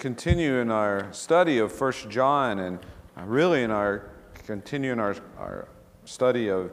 continue 0.00 0.54
in 0.54 0.70
our 0.70 1.12
study 1.12 1.58
of 1.58 1.70
First 1.70 2.08
John 2.08 2.58
and 2.58 2.78
uh, 3.18 3.24
really 3.24 3.62
in 3.62 3.70
our 3.70 4.08
continue 4.46 4.92
in 4.92 4.98
our, 4.98 5.14
our 5.38 5.68
study 6.06 6.48
of 6.48 6.72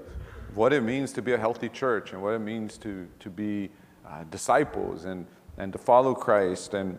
what 0.56 0.72
it 0.72 0.82
means 0.82 1.12
to 1.12 1.22
be 1.22 1.34
a 1.34 1.38
healthy 1.38 1.68
church 1.68 2.14
and 2.14 2.24
what 2.24 2.34
it 2.34 2.40
means 2.40 2.78
to, 2.78 3.06
to 3.20 3.30
be 3.30 3.70
uh, 4.08 4.24
disciples 4.32 5.04
and, 5.04 5.26
and 5.58 5.74
to 5.74 5.78
follow 5.78 6.16
Christ. 6.16 6.74
And 6.74 6.98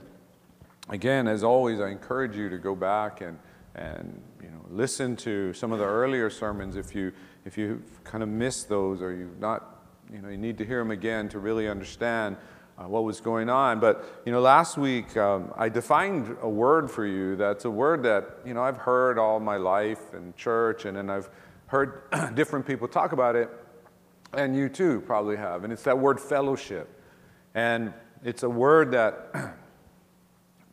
again, 0.90 1.26
as 1.26 1.42
always, 1.42 1.80
I 1.80 1.88
encourage 1.88 2.36
you 2.36 2.50
to 2.50 2.58
go 2.58 2.74
back 2.74 3.22
and, 3.22 3.38
and 3.74 4.22
you 4.42 4.50
know, 4.50 4.60
listen 4.70 5.16
to 5.16 5.54
some 5.54 5.72
of 5.72 5.78
the 5.78 5.86
earlier 5.86 6.28
sermons 6.28 6.76
if 6.76 6.94
you, 6.94 7.10
if 7.46 7.56
you 7.56 7.82
kind 8.04 8.22
of 8.22 8.28
missed 8.28 8.68
those 8.68 9.00
or 9.00 9.14
you've 9.14 9.40
not, 9.40 9.82
you 10.12 10.20
know, 10.20 10.28
you 10.28 10.36
need 10.36 10.58
to 10.58 10.66
hear 10.66 10.80
them 10.80 10.90
again 10.90 11.30
to 11.30 11.38
really 11.38 11.68
understand 11.68 12.36
uh, 12.78 12.88
what 12.88 13.04
was 13.04 13.20
going 13.20 13.50
on. 13.50 13.80
But, 13.80 14.04
you 14.24 14.32
know, 14.32 14.40
last 14.40 14.78
week 14.78 15.16
um, 15.16 15.52
I 15.56 15.68
defined 15.68 16.36
a 16.42 16.48
word 16.48 16.90
for 16.90 17.04
you 17.04 17.36
that's 17.36 17.64
a 17.64 17.70
word 17.70 18.02
that, 18.04 18.38
you 18.44 18.54
know, 18.54 18.62
I've 18.62 18.76
heard 18.78 19.18
all 19.18 19.40
my 19.40 19.56
life 19.56 20.14
in 20.14 20.32
church 20.34 20.84
and 20.84 20.96
then 20.96 21.10
I've 21.10 21.28
heard 21.68 22.02
different 22.34 22.66
people 22.66 22.88
talk 22.88 23.12
about 23.12 23.36
it, 23.36 23.48
and 24.32 24.56
you 24.56 24.68
too 24.68 25.02
probably 25.06 25.36
have. 25.36 25.64
And 25.64 25.72
it's 25.72 25.84
that 25.84 25.98
word 25.98 26.20
fellowship. 26.20 26.88
And 27.54 27.92
it's 28.24 28.42
a 28.42 28.48
word 28.48 28.90
that 28.92 29.34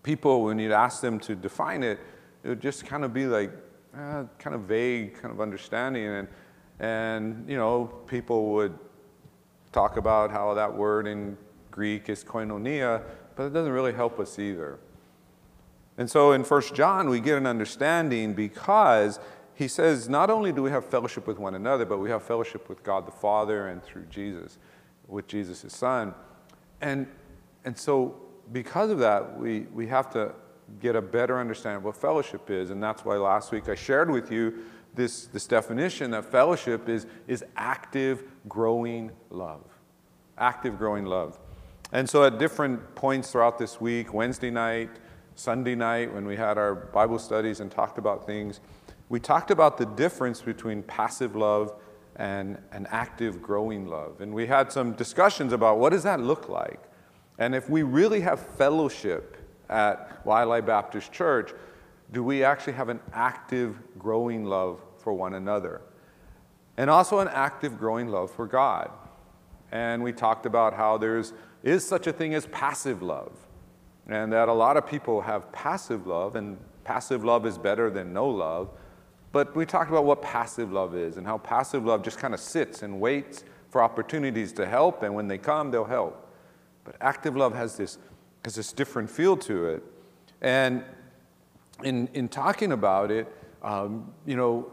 people, 0.04 0.44
when 0.44 0.58
you 0.58 0.74
ask 0.74 1.02
them 1.02 1.20
to 1.22 1.36
define 1.36 1.84
it, 1.84 2.00
it 2.44 2.50
would 2.50 2.62
just 2.62 2.86
kind 2.86 3.04
of 3.04 3.14
be 3.14 3.28
like, 3.28 3.52
uh, 3.96 4.26
kind 4.40 4.56
of 4.56 4.62
vague 4.62 5.16
kind 5.16 5.34
of 5.34 5.40
understanding. 5.40 6.06
And, 6.06 6.28
and, 6.80 7.50
you 7.50 7.58
know, 7.58 7.86
people 8.08 8.52
would 8.54 8.78
talk 9.72 9.98
about 9.98 10.32
how 10.32 10.54
that 10.54 10.74
word 10.74 11.08
in 11.08 11.38
Greek 11.76 12.08
is 12.08 12.24
koinonia, 12.24 13.04
but 13.36 13.48
it 13.48 13.54
doesn't 13.54 13.74
really 13.74 13.92
help 13.92 14.18
us 14.18 14.40
either. 14.40 14.80
And 15.98 16.10
so 16.10 16.32
in 16.32 16.44
1 16.44 16.62
John, 16.74 17.10
we 17.10 17.20
get 17.20 17.38
an 17.38 17.46
understanding 17.46 18.34
because 18.34 19.20
he 19.56 19.68
says 19.68 20.08
not 20.08 20.30
only 20.30 20.54
do 20.54 20.64
we 20.64 20.72
have 20.72 20.86
fellowship 20.86 21.28
with 21.28 21.38
one 21.38 21.54
another, 21.54 21.84
but 21.84 21.98
we 21.98 22.10
have 22.10 22.24
fellowship 22.24 22.70
with 22.70 22.82
God 22.82 23.06
the 23.06 23.12
Father 23.12 23.68
and 23.68 23.84
through 23.84 24.06
Jesus, 24.06 24.58
with 25.10 25.28
Jesus, 25.28 25.64
his 25.64 25.76
Son. 25.76 26.14
And, 26.80 27.08
and 27.66 27.78
so 27.78 28.22
because 28.54 28.90
of 28.90 29.00
that, 29.00 29.38
we, 29.38 29.62
we 29.74 29.86
have 29.88 30.10
to 30.14 30.34
get 30.80 30.96
a 30.96 31.02
better 31.02 31.38
understanding 31.38 31.80
of 31.80 31.84
what 31.84 31.98
fellowship 31.98 32.50
is. 32.50 32.70
And 32.70 32.82
that's 32.82 33.04
why 33.04 33.18
last 33.18 33.52
week 33.52 33.68
I 33.68 33.76
shared 33.76 34.10
with 34.10 34.32
you 34.32 34.64
this, 34.94 35.26
this 35.26 35.46
definition 35.46 36.12
that 36.12 36.24
fellowship 36.24 36.88
is, 36.88 37.06
is 37.28 37.44
active, 37.58 38.24
growing 38.48 39.12
love. 39.30 39.66
Active, 40.38 40.78
growing 40.78 41.04
love. 41.04 41.38
And 41.96 42.10
so 42.10 42.26
at 42.26 42.40
different 42.40 42.94
points 42.94 43.32
throughout 43.32 43.58
this 43.58 43.80
week, 43.80 44.14
Wednesday 44.14 44.52
night, 44.52 44.90
Sunday 45.36 45.76
night, 45.76 46.14
when 46.14 46.26
we 46.26 46.36
had 46.36 46.58
our 46.58 46.76
Bible 46.76 47.18
studies 47.18 47.62
and 47.62 47.72
talked 47.72 47.98
about 47.98 48.26
things, 48.26 48.60
we 49.08 49.18
talked 49.18 49.50
about 49.50 49.78
the 49.78 49.86
difference 49.86 50.42
between 50.42 50.84
passive 50.84 51.38
love 51.38 51.74
and 52.18 52.58
an 52.74 52.86
active 52.92 53.42
growing 53.42 53.88
love. 53.88 54.20
And 54.20 54.34
we 54.34 54.46
had 54.46 54.74
some 54.74 54.92
discussions 54.92 55.54
about 55.54 55.80
what 55.80 55.94
does 55.94 56.04
that 56.04 56.20
look 56.20 56.50
like? 56.50 56.82
And 57.40 57.56
if 57.56 57.70
we 57.70 57.84
really 57.84 58.20
have 58.20 58.42
fellowship 58.42 59.38
at 59.70 60.22
Waialae 60.26 60.66
Baptist 60.66 61.14
Church, 61.14 61.54
do 62.12 62.26
we 62.26 62.44
actually 62.44 62.74
have 62.74 62.90
an 62.90 63.00
active 63.14 63.80
growing 63.98 64.44
love 64.44 64.82
for 64.98 65.14
one 65.14 65.36
another? 65.36 65.80
And 66.76 66.90
also 66.90 67.20
an 67.20 67.30
active 67.30 67.80
growing 67.80 68.10
love 68.10 68.32
for 68.32 68.48
God. 68.48 68.92
And 69.72 70.04
we 70.04 70.12
talked 70.12 70.46
about 70.46 70.74
how 70.74 70.98
there's 70.98 71.32
is 71.66 71.86
such 71.86 72.08
a 72.08 72.14
thing 72.14 72.34
as 72.34 72.46
passive 72.48 73.02
love. 73.02 73.34
And 74.08 74.32
that 74.32 74.48
a 74.48 74.54
lot 74.54 74.78
of 74.78 74.86
people 74.88 75.22
have 75.22 75.52
passive 75.52 76.06
love, 76.06 76.36
and 76.36 76.58
passive 76.84 77.26
love 77.26 77.46
is 77.46 77.58
better 77.58 77.90
than 77.90 78.14
no 78.14 78.30
love. 78.30 78.70
But 79.32 79.54
we 79.56 79.66
talked 79.66 79.90
about 79.90 80.06
what 80.06 80.22
passive 80.22 80.72
love 80.72 80.96
is 80.96 81.18
and 81.18 81.26
how 81.26 81.40
passive 81.40 81.84
love 81.84 82.04
just 82.04 82.20
kind 82.20 82.34
of 82.34 82.40
sits 82.40 82.84
and 82.84 83.02
waits 83.02 83.44
for 83.70 83.82
opportunities 83.82 84.54
to 84.54 84.66
help, 84.66 85.04
and 85.04 85.14
when 85.14 85.28
they 85.28 85.40
come, 85.40 85.72
they'll 85.72 85.84
help. 85.84 86.32
But 86.86 86.96
active 87.02 87.36
love 87.36 87.56
has 87.56 87.76
this, 87.76 87.98
has 88.46 88.56
this 88.56 88.72
different 88.72 89.10
feel 89.10 89.36
to 89.38 89.66
it. 89.66 89.84
And 90.42 90.84
in, 91.84 92.08
in 92.14 92.30
talking 92.30 92.72
about 92.72 93.10
it, 93.10 93.28
um, 93.64 94.14
you 94.26 94.36
know, 94.36 94.72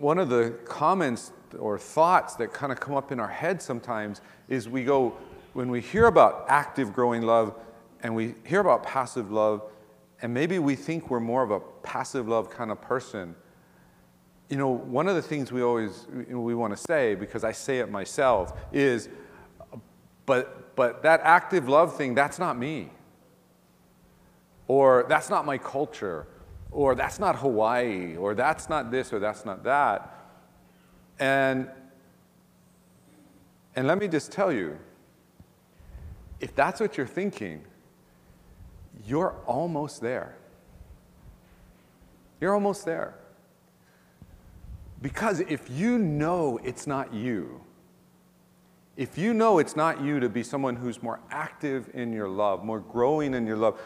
one 0.00 0.18
of 0.18 0.30
the 0.30 0.56
comments 0.64 1.30
or 1.58 1.78
thoughts 1.78 2.34
that 2.36 2.52
kind 2.52 2.72
of 2.72 2.80
come 2.80 2.94
up 2.96 3.12
in 3.12 3.20
our 3.20 3.28
head 3.28 3.60
sometimes 3.60 4.22
is 4.48 4.68
we 4.68 4.82
go, 4.82 5.14
when 5.56 5.70
we 5.70 5.80
hear 5.80 6.04
about 6.04 6.44
active 6.48 6.92
growing 6.92 7.22
love 7.22 7.54
and 8.02 8.14
we 8.14 8.34
hear 8.44 8.60
about 8.60 8.82
passive 8.82 9.32
love, 9.32 9.62
and 10.20 10.34
maybe 10.34 10.58
we 10.58 10.76
think 10.76 11.08
we're 11.08 11.18
more 11.18 11.42
of 11.42 11.50
a 11.50 11.60
passive 11.82 12.28
love 12.28 12.50
kind 12.50 12.70
of 12.70 12.78
person, 12.82 13.34
you 14.50 14.58
know, 14.58 14.68
one 14.68 15.08
of 15.08 15.14
the 15.14 15.22
things 15.22 15.50
we 15.50 15.62
always 15.62 16.06
we 16.28 16.54
want 16.54 16.76
to 16.76 16.82
say, 16.86 17.14
because 17.14 17.42
I 17.42 17.52
say 17.52 17.78
it 17.78 17.90
myself, 17.90 18.52
is, 18.70 19.08
but 20.26 20.76
but 20.76 21.02
that 21.04 21.22
active 21.22 21.70
love 21.70 21.96
thing, 21.96 22.14
that's 22.14 22.38
not 22.38 22.58
me. 22.58 22.90
Or 24.68 25.06
that's 25.08 25.30
not 25.30 25.46
my 25.46 25.56
culture, 25.56 26.26
or 26.70 26.94
that's 26.94 27.18
not 27.18 27.36
Hawaii, 27.36 28.14
or 28.16 28.34
that's 28.34 28.68
not 28.68 28.90
this, 28.90 29.10
or 29.10 29.20
that's 29.20 29.46
not 29.46 29.64
that. 29.64 30.14
And 31.18 31.70
and 33.74 33.86
let 33.86 33.96
me 33.96 34.06
just 34.06 34.30
tell 34.32 34.52
you, 34.52 34.78
if 36.40 36.54
that's 36.54 36.80
what 36.80 36.96
you're 36.96 37.06
thinking, 37.06 37.64
you're 39.06 39.34
almost 39.46 40.00
there. 40.00 40.36
You're 42.40 42.54
almost 42.54 42.84
there. 42.84 43.14
Because 45.02 45.40
if 45.40 45.70
you 45.70 45.98
know 45.98 46.58
it's 46.64 46.86
not 46.86 47.12
you, 47.12 47.60
if 48.96 49.18
you 49.18 49.34
know 49.34 49.58
it's 49.58 49.76
not 49.76 50.00
you 50.00 50.20
to 50.20 50.28
be 50.28 50.42
someone 50.42 50.74
who's 50.76 51.02
more 51.02 51.20
active 51.30 51.90
in 51.94 52.12
your 52.12 52.28
love, 52.28 52.64
more 52.64 52.80
growing 52.80 53.34
in 53.34 53.46
your 53.46 53.56
love, 53.56 53.80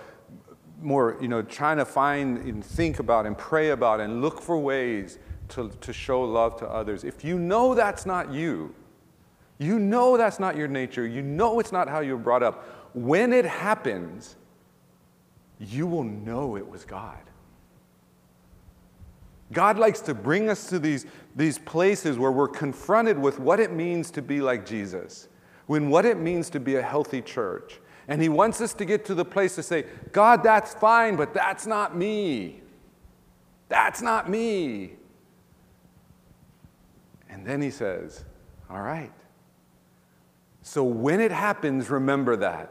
more, 0.80 1.18
you 1.20 1.28
know, 1.28 1.42
trying 1.42 1.76
to 1.78 1.84
find 1.84 2.38
and 2.38 2.64
think 2.64 3.00
about 3.00 3.26
and 3.26 3.36
pray 3.36 3.70
about 3.70 4.00
and 4.00 4.22
look 4.22 4.40
for 4.40 4.56
ways 4.56 5.18
to, 5.48 5.70
to 5.80 5.92
show 5.92 6.22
love 6.22 6.56
to 6.58 6.66
others, 6.68 7.02
if 7.04 7.24
you 7.24 7.38
know 7.38 7.74
that's 7.74 8.06
not 8.06 8.32
you, 8.32 8.74
you 9.60 9.78
know 9.78 10.16
that's 10.16 10.40
not 10.40 10.56
your 10.56 10.68
nature. 10.68 11.06
You 11.06 11.20
know 11.20 11.60
it's 11.60 11.70
not 11.70 11.86
how 11.86 12.00
you 12.00 12.16
were 12.16 12.22
brought 12.22 12.42
up. 12.42 12.94
When 12.94 13.30
it 13.34 13.44
happens, 13.44 14.36
you 15.58 15.86
will 15.86 16.02
know 16.02 16.56
it 16.56 16.66
was 16.66 16.86
God. 16.86 17.18
God 19.52 19.78
likes 19.78 20.00
to 20.02 20.14
bring 20.14 20.48
us 20.48 20.66
to 20.70 20.78
these, 20.78 21.04
these 21.36 21.58
places 21.58 22.16
where 22.16 22.32
we're 22.32 22.48
confronted 22.48 23.18
with 23.18 23.38
what 23.38 23.60
it 23.60 23.70
means 23.70 24.10
to 24.12 24.22
be 24.22 24.40
like 24.40 24.64
Jesus, 24.64 25.28
when 25.66 25.90
what 25.90 26.06
it 26.06 26.18
means 26.18 26.48
to 26.50 26.60
be 26.60 26.76
a 26.76 26.82
healthy 26.82 27.20
church. 27.20 27.80
And 28.08 28.22
He 28.22 28.30
wants 28.30 28.62
us 28.62 28.72
to 28.74 28.86
get 28.86 29.04
to 29.06 29.14
the 29.14 29.26
place 29.26 29.56
to 29.56 29.62
say, 29.62 29.84
God, 30.12 30.42
that's 30.42 30.72
fine, 30.72 31.16
but 31.16 31.34
that's 31.34 31.66
not 31.66 31.94
me. 31.94 32.62
That's 33.68 34.00
not 34.00 34.30
me. 34.30 34.94
And 37.28 37.46
then 37.46 37.60
He 37.60 37.70
says, 37.70 38.24
All 38.70 38.80
right, 38.80 39.12
so 40.70 40.84
when 40.84 41.20
it 41.20 41.32
happens, 41.32 41.90
remember 41.90 42.36
that. 42.36 42.70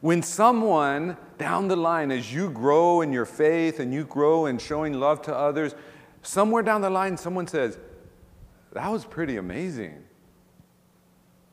When 0.00 0.24
someone 0.24 1.16
down 1.38 1.68
the 1.68 1.76
line, 1.76 2.10
as 2.10 2.34
you 2.34 2.50
grow 2.50 3.02
in 3.02 3.12
your 3.12 3.26
faith 3.26 3.78
and 3.78 3.94
you 3.94 4.02
grow 4.02 4.46
in 4.46 4.58
showing 4.58 4.94
love 4.94 5.22
to 5.22 5.32
others, 5.32 5.76
somewhere 6.22 6.64
down 6.64 6.80
the 6.80 6.90
line, 6.90 7.16
someone 7.16 7.46
says, 7.46 7.78
That 8.72 8.90
was 8.90 9.04
pretty 9.04 9.36
amazing 9.36 10.02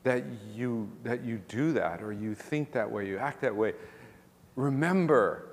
that 0.02 0.24
you, 0.56 0.90
that 1.04 1.22
you 1.22 1.40
do 1.46 1.72
that 1.74 2.02
or 2.02 2.12
you 2.12 2.34
think 2.34 2.72
that 2.72 2.90
way, 2.90 3.06
you 3.06 3.16
act 3.16 3.40
that 3.42 3.54
way. 3.54 3.74
Remember, 4.56 5.50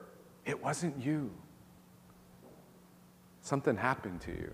it 0.47 0.63
wasn't 0.63 0.99
you. 0.99 1.29
Something 3.41 3.77
happened 3.77 4.21
to 4.21 4.31
you. 4.31 4.51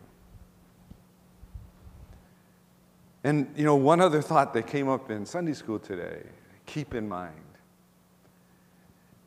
And, 3.23 3.53
you 3.55 3.63
know, 3.63 3.75
one 3.75 4.01
other 4.01 4.21
thought 4.21 4.53
that 4.53 4.67
came 4.67 4.89
up 4.89 5.11
in 5.11 5.25
Sunday 5.25 5.53
school 5.53 5.77
today, 5.77 6.23
keep 6.65 6.95
in 6.95 7.07
mind, 7.07 7.35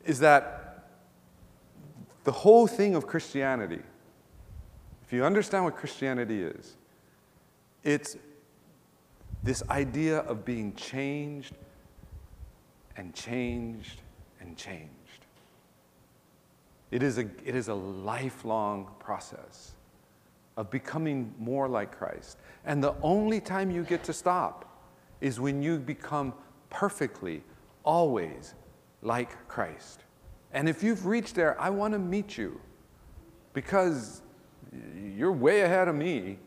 is 0.05 0.19
that 0.20 0.88
the 2.25 2.32
whole 2.32 2.67
thing 2.67 2.94
of 2.94 3.06
Christianity, 3.06 3.82
if 5.06 5.12
you 5.12 5.25
understand 5.25 5.64
what 5.64 5.76
Christianity 5.76 6.43
is, 6.43 6.76
it's 7.85 8.17
this 9.43 9.62
idea 9.69 10.20
of 10.20 10.44
being 10.44 10.75
changed 10.75 11.55
and 12.96 13.14
changed 13.14 14.00
and 14.41 14.56
changed. 14.56 14.91
It 16.91 17.02
is 17.02 17.19
a, 17.19 17.29
it 17.44 17.55
is 17.55 17.69
a 17.69 17.75
lifelong 17.75 18.88
process 18.99 19.73
of 20.56 20.70
becoming 20.70 21.35
more 21.38 21.69
like 21.69 21.96
Christ. 21.96 22.38
And 22.64 22.82
the 22.82 22.94
only 23.02 23.40
time 23.40 23.70
you 23.70 23.84
get 23.84 24.05
to 24.05 24.12
stop 24.12 24.64
is 25.20 25.38
when 25.38 25.62
you 25.62 25.78
become 25.78 26.32
perfectly, 26.70 27.43
always 27.84 28.55
like 29.02 29.49
Christ. 29.49 30.05
And 30.52 30.69
if 30.69 30.82
you've 30.82 31.06
reached 31.06 31.34
there, 31.34 31.61
I 31.61 31.70
want 31.70 31.93
to 31.93 31.99
meet 31.99 32.38
you 32.38 32.61
because 33.52 34.22
you're 35.16 35.32
way 35.32 35.62
ahead 35.62 35.88
of 35.88 35.94
me, 35.94 36.38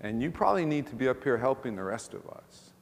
and 0.00 0.22
you 0.22 0.30
probably 0.30 0.64
need 0.64 0.86
to 0.86 0.94
be 0.94 1.08
up 1.08 1.22
here 1.22 1.36
helping 1.36 1.76
the 1.76 1.82
rest 1.82 2.14
of 2.14 2.26
us. 2.28 2.72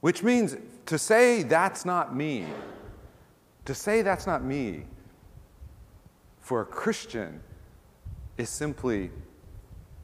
Which 0.00 0.22
means 0.22 0.56
to 0.86 0.98
say 0.98 1.42
that's 1.42 1.84
not 1.84 2.14
me, 2.14 2.46
to 3.64 3.74
say 3.74 4.02
that's 4.02 4.26
not 4.26 4.44
me 4.44 4.84
for 6.40 6.60
a 6.60 6.66
Christian 6.66 7.40
is 8.36 8.50
simply, 8.50 9.10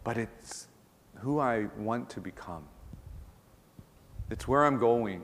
but 0.05 0.17
it's 0.17 0.69
who 1.21 1.39
I 1.39 1.67
want 1.77 2.09
to 2.11 2.21
become. 2.21 2.65
It's 4.31 4.49
where 4.49 4.65
I'm 4.65 4.79
going. 4.79 5.23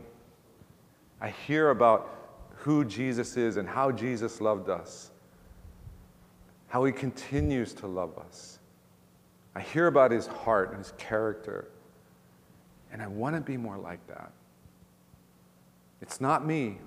I 1.20 1.30
hear 1.30 1.70
about 1.70 2.12
who 2.56 2.84
Jesus 2.84 3.36
is 3.36 3.56
and 3.56 3.68
how 3.68 3.92
Jesus 3.92 4.40
loved 4.40 4.68
us, 4.68 5.10
how 6.68 6.84
he 6.84 6.92
continues 6.92 7.72
to 7.74 7.86
love 7.86 8.18
us. 8.18 8.58
I 9.54 9.60
hear 9.60 9.86
about 9.86 10.10
his 10.10 10.26
heart 10.26 10.70
and 10.70 10.78
his 10.78 10.92
character, 10.98 11.68
and 12.92 13.00
I 13.00 13.06
want 13.06 13.36
to 13.36 13.40
be 13.40 13.56
more 13.56 13.78
like 13.78 14.06
that. 14.08 14.32
It's 16.02 16.20
not 16.20 16.46
me. 16.46 16.78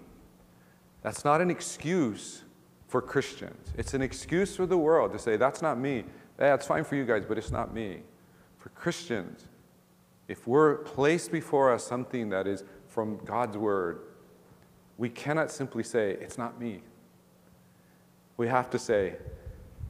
That's 1.01 1.23
not 1.25 1.41
an 1.41 1.49
excuse 1.49 2.43
for 2.87 3.01
Christians. 3.01 3.73
It's 3.77 3.93
an 3.93 4.01
excuse 4.01 4.55
for 4.55 4.65
the 4.65 4.77
world 4.77 5.13
to 5.13 5.19
say, 5.19 5.37
that's 5.37 5.61
not 5.61 5.79
me. 5.79 6.03
It's 6.37 6.67
fine 6.67 6.83
for 6.83 6.95
you 6.95 7.05
guys, 7.05 7.23
but 7.27 7.37
it's 7.37 7.51
not 7.51 7.73
me. 7.73 8.01
Christians, 8.79 9.45
if 10.29 10.47
we're 10.47 10.77
placed 10.77 11.31
before 11.31 11.73
us 11.73 11.85
something 11.85 12.29
that 12.29 12.47
is 12.47 12.63
from 12.87 13.17
God's 13.25 13.57
word, 13.57 14.01
we 14.97 15.09
cannot 15.09 15.51
simply 15.51 15.83
say, 15.83 16.11
it's 16.11 16.37
not 16.37 16.59
me. 16.59 16.81
We 18.37 18.47
have 18.47 18.69
to 18.69 18.79
say, 18.79 19.15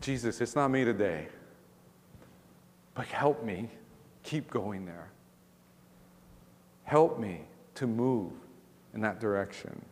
Jesus, 0.02 0.42
it's 0.42 0.56
not 0.56 0.70
me 0.70 0.86
today, 0.86 1.28
but 2.96 3.06
help 3.06 3.44
me 3.44 3.70
keep 4.24 4.50
going 4.50 4.86
there. 4.86 5.12
Help 6.84 7.20
me 7.20 7.42
to 7.76 7.86
move 7.86 8.32
in 8.94 9.02
that 9.02 9.20
direction. 9.20 9.86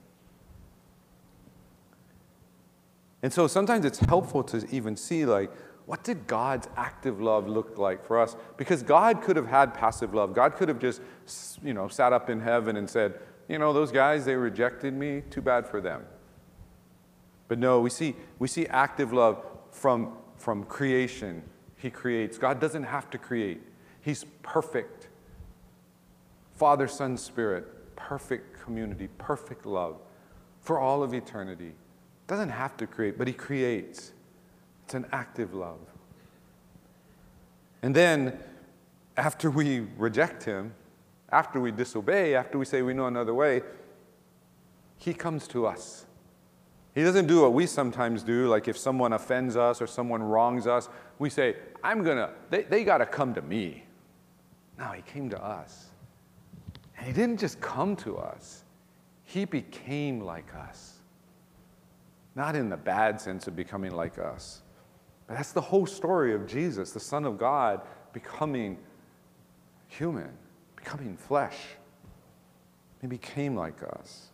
And 3.21 3.31
so 3.31 3.47
sometimes 3.47 3.85
it's 3.85 3.99
helpful 3.99 4.43
to 4.45 4.65
even 4.71 4.95
see, 4.95 5.25
like, 5.25 5.51
what 5.87 6.03
did 6.03 6.27
God's 6.27 6.67
active 6.75 7.21
love 7.21 7.47
look 7.47 7.77
like 7.77 8.05
for 8.05 8.19
us? 8.19 8.35
Because 8.57 8.83
God 8.83 9.21
could 9.21 9.37
have 9.37 9.47
had 9.47 9.73
passive 9.73 10.13
love. 10.13 10.33
God 10.33 10.57
could 10.57 10.67
have 10.67 10.79
just, 10.79 11.01
you 11.63 11.73
know, 11.73 11.87
sat 11.87 12.11
up 12.11 12.29
in 12.29 12.41
heaven 12.41 12.75
and 12.75 12.89
said, 12.89 13.13
you 13.47 13.57
know, 13.57 13.71
those 13.71 13.89
guys, 13.89 14.25
they 14.25 14.35
rejected 14.35 14.93
me. 14.93 15.23
Too 15.29 15.41
bad 15.41 15.65
for 15.65 15.79
them. 15.79 16.03
But 17.47 17.57
no, 17.57 17.79
we 17.79 17.89
see, 17.89 18.17
we 18.37 18.49
see 18.49 18.67
active 18.67 19.13
love 19.13 19.41
from, 19.71 20.17
from 20.35 20.65
creation. 20.65 21.41
He 21.77 21.89
creates. 21.89 22.37
God 22.37 22.59
doesn't 22.59 22.83
have 22.83 23.09
to 23.11 23.17
create, 23.17 23.61
He's 24.01 24.25
perfect. 24.43 25.07
Father, 26.55 26.89
Son, 26.89 27.15
Spirit, 27.15 27.95
perfect 27.95 28.61
community, 28.61 29.07
perfect 29.17 29.65
love 29.65 30.01
for 30.59 30.79
all 30.79 31.01
of 31.01 31.13
eternity. 31.13 31.71
Doesn't 32.27 32.49
have 32.49 32.75
to 32.75 32.87
create, 32.87 33.17
but 33.17 33.27
He 33.27 33.33
creates. 33.33 34.11
It's 34.87 34.93
an 34.93 35.05
active 35.11 35.53
love. 35.53 35.81
And 37.81 37.93
then, 37.93 38.39
after 39.17 39.51
we 39.51 39.81
reject 39.97 40.45
Him, 40.45 40.73
after 41.29 41.59
we 41.59 41.73
disobey, 41.73 42.35
after 42.35 42.57
we 42.57 42.63
say 42.63 42.81
we 42.81 42.93
know 42.93 43.07
another 43.07 43.33
way, 43.33 43.63
He 44.95 45.13
comes 45.13 45.45
to 45.49 45.67
us. 45.67 46.05
He 46.95 47.03
doesn't 47.03 47.27
do 47.27 47.41
what 47.41 47.51
we 47.51 47.65
sometimes 47.65 48.23
do, 48.23 48.47
like 48.47 48.69
if 48.69 48.77
someone 48.77 49.11
offends 49.11 49.57
us 49.57 49.81
or 49.81 49.87
someone 49.87 50.23
wrongs 50.23 50.67
us, 50.67 50.87
we 51.19 51.29
say, 51.29 51.57
I'm 51.83 52.01
gonna, 52.01 52.29
they, 52.49 52.63
they 52.63 52.85
gotta 52.85 53.05
come 53.05 53.33
to 53.33 53.41
me. 53.41 53.83
No, 54.79 54.93
He 54.93 55.01
came 55.01 55.29
to 55.31 55.43
us. 55.43 55.87
And 56.97 57.07
He 57.07 57.11
didn't 57.11 57.41
just 57.41 57.59
come 57.59 57.97
to 57.97 58.19
us, 58.19 58.63
He 59.25 59.43
became 59.43 60.21
like 60.21 60.55
us. 60.55 60.93
Not 62.35 62.55
in 62.55 62.69
the 62.69 62.77
bad 62.77 63.19
sense 63.19 63.47
of 63.47 63.55
becoming 63.57 63.91
like 63.91 64.17
us, 64.17 64.61
but 65.27 65.35
that's 65.35 65.51
the 65.51 65.61
whole 65.61 65.85
story 65.85 66.33
of 66.33 66.47
Jesus, 66.47 66.91
the 66.91 66.99
Son 66.99 67.25
of 67.25 67.37
God, 67.37 67.81
becoming 68.13 68.77
human 69.87 70.31
becoming 70.87 71.17
flesh. 71.17 71.57
He 73.01 73.07
became 73.07 73.55
like 73.55 73.83
us. 73.83 74.29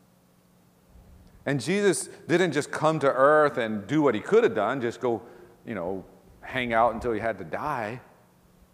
And 1.48 1.60
Jesus 1.60 2.10
didn't 2.28 2.52
just 2.52 2.70
come 2.70 3.00
to 3.00 3.12
earth 3.12 3.58
and 3.58 3.88
do 3.88 4.04
what 4.04 4.14
he 4.14 4.22
could 4.22 4.44
have 4.44 4.54
done, 4.54 4.80
just 4.80 5.02
go, 5.02 5.22
you 5.66 5.74
know, 5.74 6.06
hang 6.42 6.72
out 6.74 6.94
until 6.94 7.12
he 7.12 7.20
had 7.20 7.40
to 7.40 7.44
die. 7.44 8.00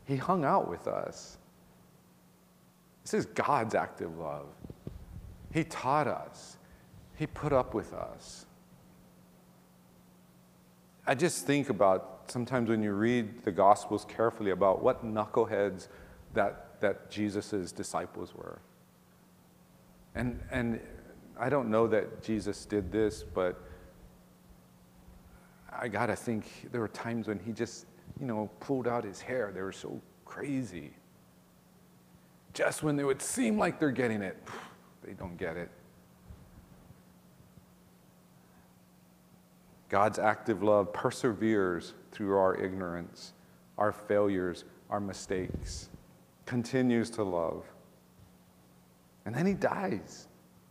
He 0.06 0.18
hung 0.18 0.44
out 0.44 0.69
with 0.69 0.88
us. 0.88 1.38
This 3.04 3.13
is 3.13 3.25
God's 3.27 3.75
active 3.75 4.18
love. 4.18 4.48
He 5.51 5.63
taught 5.63 6.07
us, 6.07 6.57
He 7.16 7.25
put 7.25 7.54
up 7.54 7.74
with 7.74 7.94
us. 7.94 8.45
I 11.09 11.15
just 11.15 11.47
think 11.47 11.71
about 11.71 12.25
sometimes 12.27 12.69
when 12.69 12.83
you 12.83 12.91
read 12.91 13.44
the 13.44 13.51
Gospels 13.51 14.06
carefully 14.07 14.51
about 14.51 14.83
what 14.83 15.03
knuckleheads 15.03 15.88
that 16.35 16.79
that 16.81 17.09
Jesus' 17.09 17.71
disciples 17.71 18.35
were. 18.35 18.59
And, 20.13 20.39
and 20.51 20.79
I 21.39 21.50
don't 21.50 21.71
know 21.71 21.88
that 21.88 22.21
Jesus 22.21 22.63
did 22.63 22.91
this, 22.91 23.23
but 23.23 23.59
I 25.71 25.88
got 25.88 26.06
to 26.06 26.15
think 26.15 26.69
there 26.71 26.79
were 26.79 26.88
times 26.88 27.27
when 27.27 27.39
he 27.39 27.53
just, 27.53 27.88
you 28.19 28.27
know, 28.27 28.47
pulled 28.59 28.88
out 28.88 29.03
his 29.03 29.19
hair. 29.19 29.51
They 29.51 29.63
were 29.63 29.71
so 29.71 30.00
crazy. 30.25 30.91
Just 32.53 32.83
when 32.83 32.95
they 32.95 33.03
would 33.03 33.21
seem 33.23 33.57
like 33.57 33.79
they're 33.79 33.89
getting 33.89 34.21
it, 34.21 34.38
they 35.03 35.13
don't 35.13 35.38
get 35.38 35.57
it. 35.57 35.71
God's 39.89 40.19
active 40.19 40.63
love 40.63 40.94
perseveres 40.94 41.94
through 42.12 42.38
our 42.38 42.56
ignorance, 42.56 43.33
our 43.77 43.91
failures, 43.91 44.63
our 44.89 45.00
mistakes 45.00 45.89
continues 46.50 47.12
to 47.12 47.24
love. 47.24 47.63
And 49.24 49.36
then 49.36 49.45
he 49.45 49.53
dies. 49.53 50.27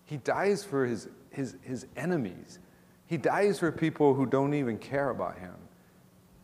He 0.07 0.17
dies 0.17 0.65
for 0.65 0.85
his, 0.85 1.07
his, 1.31 1.55
his 1.63 1.87
enemies. 1.97 2.59
He 3.07 3.17
dies 3.17 3.61
for 3.61 3.71
people 3.71 4.13
who 4.13 4.27
don't 4.27 4.55
even 4.55 4.77
care 4.77 5.11
about 5.11 5.39
him. 5.39 5.55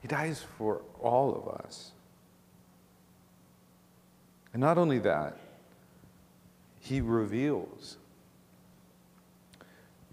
He 0.01 0.07
dies 0.07 0.45
for 0.57 0.83
all 1.01 1.35
of 1.35 1.49
us. 1.65 1.91
And 4.53 4.61
not 4.61 4.79
only 4.79 5.01
that, 5.01 5.37
he 6.79 7.01
reveals. 7.01 7.97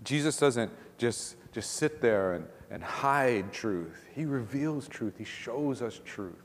Jesus 0.03 0.37
doesn't 0.37 0.71
just, 0.97 1.35
just 1.51 1.73
sit 1.73 2.01
there 2.01 2.33
and, 2.33 2.45
and 2.69 2.83
hide 2.83 3.51
truth, 3.51 4.05
he 4.15 4.25
reveals 4.25 4.87
truth, 4.87 5.15
he 5.17 5.25
shows 5.25 5.81
us 5.81 5.99
truth 6.05 6.43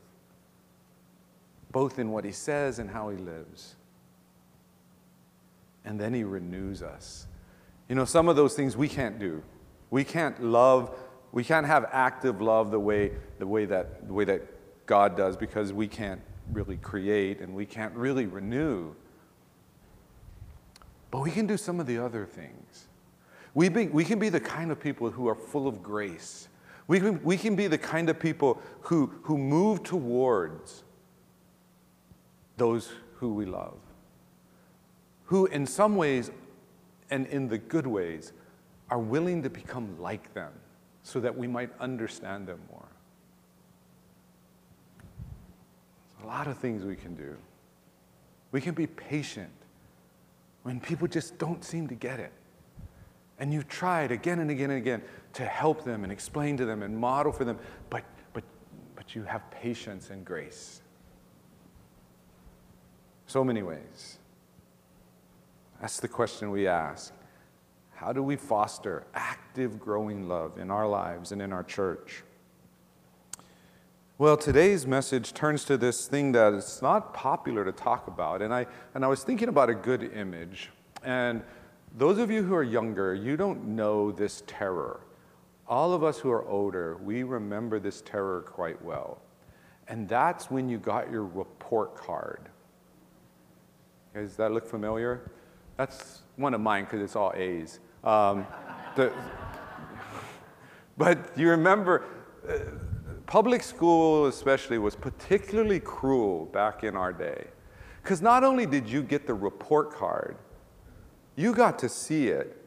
both 1.71 1.99
in 1.99 2.11
what 2.11 2.25
he 2.25 2.31
says 2.31 2.79
and 2.79 2.89
how 2.89 3.09
he 3.09 3.17
lives. 3.17 3.75
And 5.85 5.99
then 5.99 6.13
he 6.13 6.23
renews 6.23 6.81
us. 6.81 7.27
You 7.87 7.95
know, 7.95 8.05
some 8.05 8.27
of 8.27 8.35
those 8.35 8.55
things 8.55 8.75
we 8.75 8.87
can't 8.87 9.19
do. 9.19 9.43
We 9.89 10.03
can't 10.03 10.41
love, 10.43 10.97
we 11.31 11.43
can't 11.43 11.65
have 11.65 11.85
active 11.91 12.41
love 12.41 12.71
the 12.71 12.79
way, 12.79 13.11
the 13.39 13.47
way, 13.47 13.65
that, 13.65 14.07
the 14.07 14.13
way 14.13 14.25
that 14.25 14.41
God 14.85 15.15
does 15.15 15.37
because 15.37 15.71
we 15.71 15.87
can't 15.87 16.21
really 16.51 16.77
create 16.77 17.39
and 17.39 17.53
we 17.53 17.65
can't 17.65 17.93
really 17.93 18.25
renew. 18.25 18.93
But 21.09 21.19
we 21.19 21.31
can 21.31 21.47
do 21.47 21.57
some 21.57 21.79
of 21.79 21.87
the 21.87 21.99
other 21.99 22.25
things. 22.25 22.87
We, 23.57 23.69
be, 23.69 23.87
we 23.87 24.05
can 24.05 24.19
be 24.19 24.29
the 24.29 24.39
kind 24.39 24.69
of 24.69 24.79
people 24.79 25.09
who 25.09 25.27
are 25.27 25.33
full 25.33 25.67
of 25.67 25.81
grace. 25.81 26.47
We 26.85 26.99
can, 26.99 27.19
we 27.23 27.37
can 27.37 27.55
be 27.55 27.65
the 27.65 27.79
kind 27.79 28.07
of 28.07 28.19
people 28.19 28.61
who, 28.81 29.11
who 29.23 29.35
move 29.35 29.81
towards 29.81 30.83
those 32.55 32.91
who 33.15 33.33
we 33.33 33.47
love, 33.47 33.79
who 35.25 35.47
in 35.47 35.65
some 35.65 35.95
ways 35.95 36.29
and 37.09 37.25
in 37.25 37.47
the 37.47 37.57
good 37.57 37.87
ways 37.87 38.31
are 38.91 38.99
willing 38.99 39.41
to 39.41 39.49
become 39.49 39.99
like 39.99 40.35
them 40.35 40.51
so 41.01 41.19
that 41.19 41.35
we 41.35 41.47
might 41.47 41.71
understand 41.79 42.45
them 42.45 42.59
more. 42.69 42.85
There's 46.13 46.25
a 46.25 46.27
lot 46.27 46.45
of 46.45 46.59
things 46.59 46.85
we 46.85 46.95
can 46.95 47.15
do. 47.15 47.35
We 48.51 48.61
can 48.61 48.75
be 48.75 48.85
patient 48.85 49.49
when 50.61 50.79
people 50.79 51.07
just 51.07 51.39
don't 51.39 51.65
seem 51.65 51.87
to 51.87 51.95
get 51.95 52.19
it. 52.19 52.33
And 53.39 53.53
you've 53.53 53.67
tried 53.67 54.11
again 54.11 54.39
and 54.39 54.49
again 54.49 54.71
and 54.71 54.79
again 54.79 55.01
to 55.33 55.45
help 55.45 55.83
them 55.83 56.03
and 56.03 56.11
explain 56.11 56.57
to 56.57 56.65
them 56.65 56.81
and 56.81 56.97
model 56.97 57.31
for 57.31 57.45
them, 57.45 57.59
but, 57.89 58.03
but, 58.33 58.43
but 58.95 59.15
you 59.15 59.23
have 59.23 59.49
patience 59.51 60.09
and 60.09 60.25
grace. 60.25 60.81
So 63.27 63.43
many 63.43 63.61
ways. 63.61 64.17
That's 65.79 65.99
the 65.99 66.07
question 66.07 66.49
we 66.49 66.67
ask. 66.67 67.13
How 67.93 68.13
do 68.13 68.23
we 68.23 68.35
foster 68.35 69.05
active, 69.13 69.79
growing 69.79 70.27
love 70.27 70.57
in 70.57 70.71
our 70.71 70.87
lives 70.87 71.31
and 71.31 71.41
in 71.41 71.51
our 71.51 71.63
church? 71.63 72.23
Well, 74.19 74.37
today's 74.37 74.87
message 74.87 75.33
turns 75.33 75.63
to 75.65 75.77
this 75.77 76.07
thing 76.07 76.31
that 76.31 76.53
it's 76.53 76.81
not 76.81 77.13
popular 77.13 77.63
to 77.63 77.71
talk 77.71 78.07
about. 78.07 78.41
And 78.41 78.51
I, 78.51 78.65
and 78.95 79.05
I 79.05 79.07
was 79.07 79.23
thinking 79.23 79.47
about 79.47 79.69
a 79.69 79.75
good 79.75 80.11
image. 80.13 80.71
And 81.03 81.43
those 81.97 82.19
of 82.19 82.29
you 82.29 82.43
who 82.43 82.53
are 82.53 82.63
younger, 82.63 83.15
you 83.15 83.35
don't 83.35 83.65
know 83.65 84.11
this 84.11 84.43
terror. 84.45 85.01
All 85.67 85.93
of 85.93 86.03
us 86.03 86.19
who 86.19 86.29
are 86.29 86.47
older, 86.47 86.95
we 86.97 87.23
remember 87.23 87.79
this 87.79 88.01
terror 88.01 88.43
quite 88.47 88.79
well. 88.83 89.19
And 89.87 90.07
that's 90.07 90.51
when 90.51 90.69
you 90.69 90.77
got 90.77 91.09
your 91.09 91.25
report 91.25 91.95
card. 91.97 92.49
Does 94.13 94.35
that 94.35 94.51
look 94.51 94.65
familiar? 94.67 95.31
That's 95.75 96.21
one 96.35 96.53
of 96.53 96.61
mine 96.61 96.83
because 96.83 97.01
it's 97.01 97.15
all 97.15 97.33
A's. 97.35 97.79
Um, 98.03 98.45
the, 98.95 99.11
but 100.97 101.35
you 101.35 101.49
remember, 101.49 102.05
uh, 102.47 102.59
public 103.25 103.63
school 103.63 104.27
especially 104.27 104.77
was 104.77 104.95
particularly 104.95 105.79
cruel 105.79 106.45
back 106.45 106.83
in 106.83 106.95
our 106.95 107.11
day. 107.11 107.47
Because 108.03 108.21
not 108.21 108.43
only 108.43 108.65
did 108.65 108.87
you 108.87 109.01
get 109.01 109.25
the 109.25 109.33
report 109.33 109.93
card, 109.93 110.37
you 111.37 111.53
got 111.53 111.79
to 111.79 111.87
see 111.87 112.27
it, 112.27 112.61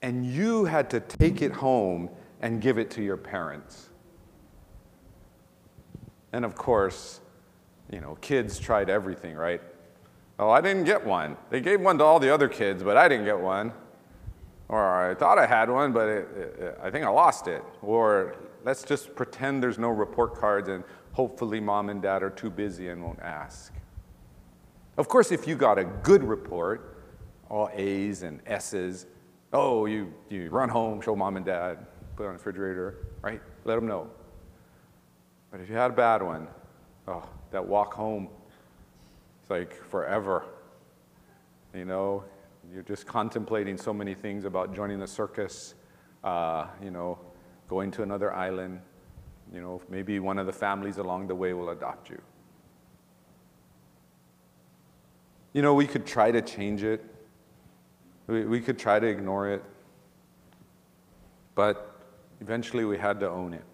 and 0.00 0.24
you 0.24 0.64
had 0.64 0.88
to 0.90 1.00
take 1.00 1.42
it 1.42 1.52
home 1.52 2.08
and 2.40 2.62
give 2.62 2.78
it 2.78 2.90
to 2.92 3.02
your 3.02 3.16
parents. 3.18 3.90
And 6.32 6.44
of 6.44 6.54
course, 6.54 7.20
you 7.90 8.00
know, 8.00 8.16
kids 8.20 8.58
tried 8.58 8.88
everything, 8.88 9.34
right? 9.34 9.60
Oh, 10.38 10.48
I 10.48 10.60
didn't 10.60 10.84
get 10.84 11.04
one. 11.04 11.36
They 11.50 11.60
gave 11.60 11.80
one 11.80 11.98
to 11.98 12.04
all 12.04 12.18
the 12.18 12.32
other 12.32 12.48
kids, 12.48 12.82
but 12.82 12.96
I 12.96 13.08
didn't 13.08 13.26
get 13.26 13.38
one. 13.38 13.72
Or 14.68 15.10
I 15.10 15.14
thought 15.14 15.38
I 15.38 15.46
had 15.46 15.68
one, 15.68 15.92
but 15.92 16.08
it, 16.08 16.28
it, 16.58 16.78
I 16.82 16.90
think 16.90 17.04
I 17.04 17.10
lost 17.10 17.48
it. 17.48 17.62
Or 17.82 18.36
let's 18.64 18.82
just 18.82 19.14
pretend 19.14 19.62
there's 19.62 19.78
no 19.78 19.90
report 19.90 20.34
cards 20.34 20.68
and 20.68 20.82
hopefully 21.12 21.60
mom 21.60 21.90
and 21.90 22.00
dad 22.00 22.22
are 22.22 22.30
too 22.30 22.48
busy 22.48 22.88
and 22.88 23.04
won't 23.04 23.20
ask. 23.20 23.74
Of 24.96 25.08
course, 25.08 25.30
if 25.32 25.46
you 25.46 25.56
got 25.56 25.78
a 25.78 25.84
good 25.84 26.24
report, 26.24 26.91
all 27.52 27.68
A's 27.74 28.22
and 28.22 28.40
S's, 28.46 29.06
oh, 29.52 29.84
you, 29.84 30.12
you 30.30 30.48
run 30.48 30.70
home, 30.70 31.02
show 31.02 31.14
mom 31.14 31.36
and 31.36 31.44
dad, 31.44 31.86
put 32.16 32.24
it 32.24 32.26
on 32.26 32.32
the 32.32 32.38
refrigerator, 32.38 33.06
right? 33.20 33.42
Let 33.66 33.74
them 33.74 33.86
know. 33.86 34.08
But 35.50 35.60
if 35.60 35.68
you 35.68 35.76
had 35.76 35.90
a 35.90 35.94
bad 35.94 36.22
one, 36.22 36.48
oh, 37.06 37.28
that 37.50 37.64
walk 37.64 37.92
home, 37.92 38.28
it's 39.42 39.50
like 39.50 39.74
forever. 39.90 40.46
You 41.74 41.84
know, 41.84 42.24
you're 42.72 42.84
just 42.84 43.06
contemplating 43.06 43.76
so 43.76 43.92
many 43.92 44.14
things 44.14 44.46
about 44.46 44.74
joining 44.74 44.98
the 44.98 45.06
circus, 45.06 45.74
uh, 46.24 46.68
you 46.82 46.90
know, 46.90 47.18
going 47.68 47.90
to 47.90 48.02
another 48.02 48.32
island. 48.32 48.80
You 49.52 49.60
know, 49.60 49.82
maybe 49.90 50.20
one 50.20 50.38
of 50.38 50.46
the 50.46 50.54
families 50.54 50.96
along 50.96 51.26
the 51.26 51.34
way 51.34 51.52
will 51.52 51.68
adopt 51.68 52.08
you. 52.08 52.20
You 55.52 55.60
know, 55.60 55.74
we 55.74 55.86
could 55.86 56.06
try 56.06 56.30
to 56.30 56.40
change 56.40 56.82
it. 56.82 57.11
We, 58.32 58.60
could 58.60 58.78
try 58.78 58.98
to 58.98 59.06
ignore 59.06 59.48
it. 59.48 59.62
But 61.54 62.00
eventually 62.40 62.84
we 62.84 62.96
had 62.96 63.20
to 63.20 63.28
own 63.28 63.52
it. 63.52 63.64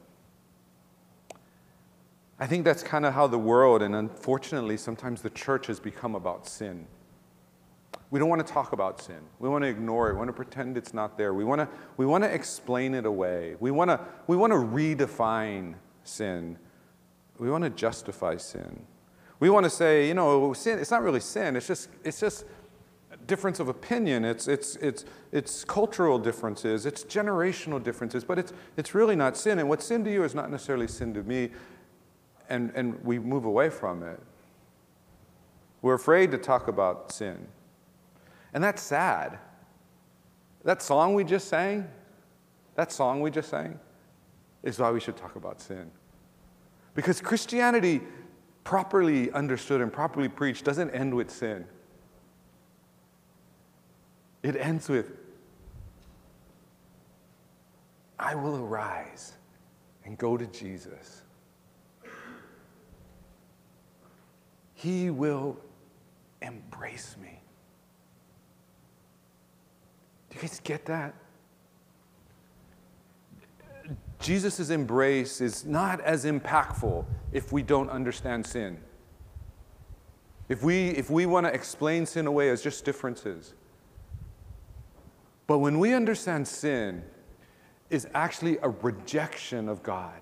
I 2.41 2.47
think 2.47 2.65
that's 2.65 2.83
kind 2.83 3.05
of 3.05 3.15
how 3.15 3.27
the 3.27 3.39
world, 3.39 3.83
and 3.83 3.95
unfortunately, 3.95 4.77
sometimes 4.77 5.23
the 5.23 5.31
church 5.31 5.67
has 5.67 5.81
become 5.81 6.15
about 6.15 6.47
sin. 6.47 6.87
We 8.11 8.19
don't 8.19 8.29
want 8.29 8.47
to 8.47 8.53
talk 8.53 8.73
about 8.73 9.01
sin. 9.01 9.21
We 9.39 9.49
want 9.49 9.65
to 9.65 9.69
ignore 9.69 10.09
it. 10.09 10.15
We 10.15 10.19
want 10.19 10.29
to 10.29 10.35
pretend 10.35 10.77
it's 10.77 10.95
not 10.95 11.19
there. 11.19 11.35
We 11.35 11.45
want 11.45 11.61
to, 11.61 11.69
we 11.97 12.07
want 12.07 12.25
to 12.25 12.33
explain 12.33 12.95
it 12.95 13.07
away. 13.07 13.57
We 13.61 13.71
want 13.71 13.91
to, 13.91 14.01
we 14.27 14.37
want 14.37 14.53
to 14.53 14.59
redefine 14.59 15.75
sin. 16.05 16.59
We 17.39 17.51
want 17.51 17.65
to 17.65 17.71
justify 17.71 18.37
sin. 18.37 18.87
We 19.41 19.51
want 19.51 19.65
to 19.65 19.71
say, 19.71 20.09
you 20.09 20.15
know, 20.15 20.53
sin, 20.53 20.79
it's 20.79 20.91
not 20.91 21.03
really 21.03 21.21
sin. 21.21 21.55
It's 21.55 21.67
just, 21.67 21.91
it's 22.03 22.19
just 22.19 22.45
difference 23.29 23.61
of 23.61 23.69
opinion. 23.69 24.25
It's, 24.25 24.49
it's, 24.49 24.75
it's, 24.77 25.05
it's 25.31 25.65
cultural 25.65 26.19
differences. 26.19 26.85
It's 26.87 27.05
generational 27.05 27.81
differences. 27.81 28.25
But 28.25 28.41
it's, 28.41 28.53
it's 28.77 28.95
really 28.95 29.15
not 29.15 29.37
sin. 29.37 29.61
And 29.61 29.69
what's 29.69 29.85
sin 29.85 30.03
to 30.05 30.13
you 30.13 30.25
is 30.25 30.35
not 30.35 30.51
necessarily 30.51 30.89
sin 30.89 31.15
to 31.15 31.23
me. 31.23 31.51
And, 32.49 32.73
and 32.75 33.01
we 33.05 33.21
move 33.21 33.45
away 33.45 33.71
from 33.71 34.03
it. 34.03 34.21
We're 35.83 35.95
afraid 35.95 36.33
to 36.33 36.39
talk 36.39 36.67
about 36.67 37.13
sin. 37.13 37.47
And 38.53 38.65
that's 38.65 38.83
sad. 38.83 39.39
That 40.65 40.83
song 40.83 41.15
we 41.15 41.23
just 41.23 41.49
sang, 41.49 41.87
that 42.75 42.91
song 42.91 43.21
we 43.21 43.31
just 43.31 43.49
sang, 43.49 43.79
is 44.63 44.79
why 44.79 44.91
we 44.91 44.99
should 44.99 45.17
talk 45.17 45.37
about 45.37 45.61
sin. 45.61 45.91
Because 46.95 47.21
Christianity, 47.21 48.01
properly 48.65 49.31
understood 49.33 49.81
and 49.81 49.93
properly 49.93 50.29
preached, 50.29 50.65
doesn't 50.65 50.91
end 50.91 51.15
with 51.15 51.31
sin. 51.31 51.65
It 54.49 54.57
ends 54.57 54.89
with, 54.89 55.13
I 58.19 58.35
will 58.35 58.57
arise 58.57 59.35
and 60.07 60.17
go 60.17 60.39
to 60.39 60.47
Jesus. 60.47 61.21
He 64.73 65.11
will 65.11 65.59
embrace 66.41 67.15
me. 67.21 67.43
Do 70.31 70.37
you 70.37 70.41
guys 70.41 70.61
get 70.65 70.87
that? 70.87 71.15
Jesus' 74.19 74.71
embrace 74.71 75.43
is 75.43 75.67
not 75.67 76.01
as 76.01 76.25
impactful 76.25 77.05
if 77.33 77.53
we 77.53 77.63
don't 77.63 77.91
understand 77.91 78.47
sin. 78.47 78.79
If 80.49 80.63
we, 80.63 80.89
if 80.89 81.11
we 81.11 81.27
want 81.27 81.45
to 81.45 81.53
explain 81.53 82.07
sin 82.07 82.27
away 82.27 82.49
as 82.49 82.63
just 82.63 82.87
differences. 82.87 83.53
But 85.49 85.59
when 85.59 85.79
we 85.79 85.95
understand 85.95 86.47
sin 86.47 87.03
is 87.91 88.07
actually 88.15 88.59
a 88.59 88.69
rejection 88.69 89.69
of 89.69 89.83
God, 89.83 90.21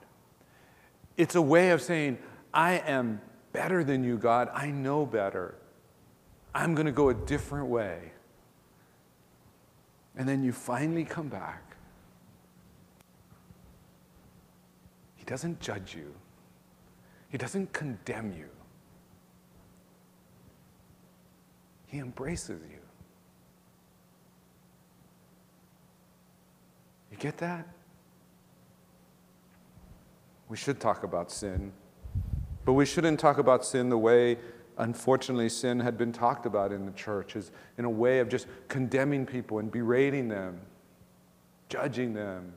it's 1.16 1.34
a 1.34 1.42
way 1.42 1.70
of 1.70 1.82
saying, 1.82 2.18
I 2.54 2.74
am 2.78 3.20
better 3.52 3.82
than 3.82 4.04
you, 4.04 4.18
God. 4.18 4.48
I 4.54 4.70
know 4.70 5.04
better. 5.04 5.56
I'm 6.54 6.74
going 6.74 6.86
to 6.86 6.92
go 6.92 7.08
a 7.08 7.14
different 7.14 7.66
way. 7.66 8.12
And 10.16 10.28
then 10.28 10.44
you 10.44 10.52
finally 10.52 11.04
come 11.04 11.28
back. 11.28 11.76
He 15.16 15.24
doesn't 15.24 15.60
judge 15.60 15.96
you, 15.96 16.14
He 17.30 17.36
doesn't 17.36 17.72
condemn 17.72 18.32
you, 18.32 18.48
He 21.88 21.98
embraces 21.98 22.60
you. 22.70 22.85
You 27.16 27.22
get 27.22 27.38
that? 27.38 27.66
We 30.48 30.56
should 30.56 30.78
talk 30.78 31.02
about 31.02 31.32
sin, 31.32 31.72
but 32.64 32.74
we 32.74 32.84
shouldn't 32.84 33.18
talk 33.18 33.38
about 33.38 33.64
sin 33.64 33.88
the 33.88 33.98
way 33.98 34.36
unfortunately, 34.78 35.48
sin 35.48 35.80
had 35.80 35.96
been 35.96 36.12
talked 36.12 36.46
about 36.46 36.72
in 36.72 36.84
the 36.86 36.92
church 36.92 37.36
is 37.36 37.50
in 37.78 37.84
a 37.84 37.90
way 37.90 38.18
of 38.18 38.28
just 38.28 38.46
condemning 38.68 39.24
people 39.24 39.58
and 39.58 39.70
berating 39.70 40.28
them, 40.28 40.60
judging 41.68 42.12
them, 42.12 42.52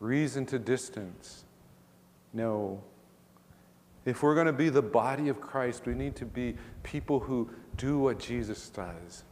reason 0.00 0.46
to 0.46 0.58
distance. 0.58 1.44
No. 2.32 2.82
If 4.04 4.22
we're 4.22 4.34
going 4.34 4.46
to 4.46 4.52
be 4.52 4.68
the 4.68 4.82
body 4.82 5.28
of 5.28 5.40
Christ, 5.40 5.86
we 5.86 5.94
need 5.94 6.16
to 6.16 6.24
be 6.24 6.56
people 6.82 7.20
who 7.20 7.50
do 7.76 7.98
what 7.98 8.18
Jesus 8.18 8.68
does. 8.68 9.24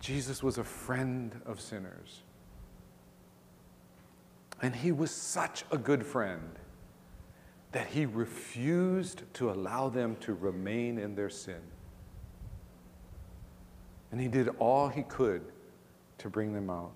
Jesus 0.00 0.42
was 0.42 0.58
a 0.58 0.64
friend 0.64 1.40
of 1.46 1.60
sinners. 1.60 2.22
And 4.62 4.76
he 4.76 4.92
was 4.92 5.10
such 5.10 5.64
a 5.72 5.76
good 5.76 6.06
friend 6.06 6.58
that 7.72 7.88
he 7.88 8.06
refused 8.06 9.22
to 9.34 9.50
allow 9.50 9.88
them 9.88 10.16
to 10.20 10.34
remain 10.34 10.98
in 10.98 11.16
their 11.16 11.30
sin. 11.30 11.60
And 14.12 14.20
he 14.20 14.28
did 14.28 14.48
all 14.58 14.88
he 14.88 15.02
could 15.02 15.42
to 16.18 16.30
bring 16.30 16.52
them 16.52 16.70
out. 16.70 16.92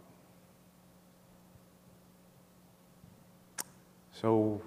So 4.13 4.63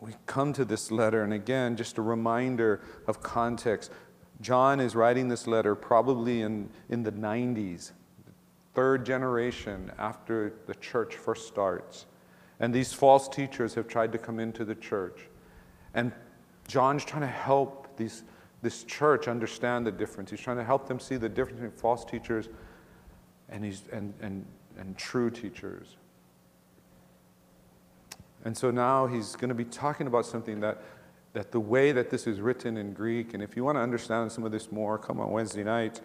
we 0.00 0.12
come 0.26 0.52
to 0.52 0.64
this 0.64 0.90
letter, 0.90 1.22
and 1.22 1.32
again, 1.32 1.76
just 1.76 1.96
a 1.96 2.02
reminder 2.02 2.82
of 3.06 3.22
context. 3.22 3.90
John 4.40 4.78
is 4.80 4.94
writing 4.94 5.28
this 5.28 5.46
letter 5.46 5.74
probably 5.74 6.42
in, 6.42 6.68
in 6.90 7.02
the 7.02 7.12
90s, 7.12 7.92
third 8.74 9.06
generation 9.06 9.90
after 9.98 10.52
the 10.66 10.74
church 10.74 11.16
first 11.16 11.48
starts. 11.48 12.06
And 12.60 12.74
these 12.74 12.92
false 12.92 13.28
teachers 13.28 13.74
have 13.74 13.86
tried 13.86 14.12
to 14.12 14.18
come 14.18 14.40
into 14.40 14.64
the 14.64 14.74
church. 14.74 15.28
And 15.94 16.12
John's 16.68 17.04
trying 17.04 17.22
to 17.22 17.26
help 17.26 17.96
these, 17.96 18.22
this 18.62 18.84
church 18.84 19.28
understand 19.28 19.86
the 19.86 19.92
difference. 19.92 20.30
He's 20.30 20.40
trying 20.40 20.56
to 20.56 20.64
help 20.64 20.88
them 20.88 20.98
see 20.98 21.16
the 21.16 21.28
difference 21.28 21.60
between 21.60 21.78
false 21.78 22.04
teachers 22.04 22.48
and, 23.48 23.64
he's, 23.64 23.82
and, 23.92 24.12
and, 24.20 24.44
and 24.78 24.96
true 24.96 25.30
teachers. 25.30 25.96
And 28.44 28.56
so 28.56 28.70
now 28.70 29.06
he's 29.06 29.34
going 29.36 29.48
to 29.48 29.54
be 29.54 29.64
talking 29.64 30.06
about 30.06 30.24
something 30.24 30.60
that, 30.60 30.82
that 31.32 31.52
the 31.52 31.60
way 31.60 31.92
that 31.92 32.10
this 32.10 32.26
is 32.26 32.40
written 32.40 32.76
in 32.76 32.92
Greek, 32.92 33.34
and 33.34 33.42
if 33.42 33.56
you 33.56 33.64
want 33.64 33.76
to 33.76 33.80
understand 33.80 34.30
some 34.30 34.44
of 34.44 34.52
this 34.52 34.70
more, 34.70 34.98
come 34.98 35.20
on 35.20 35.30
Wednesday 35.30 35.64
night. 35.64 36.00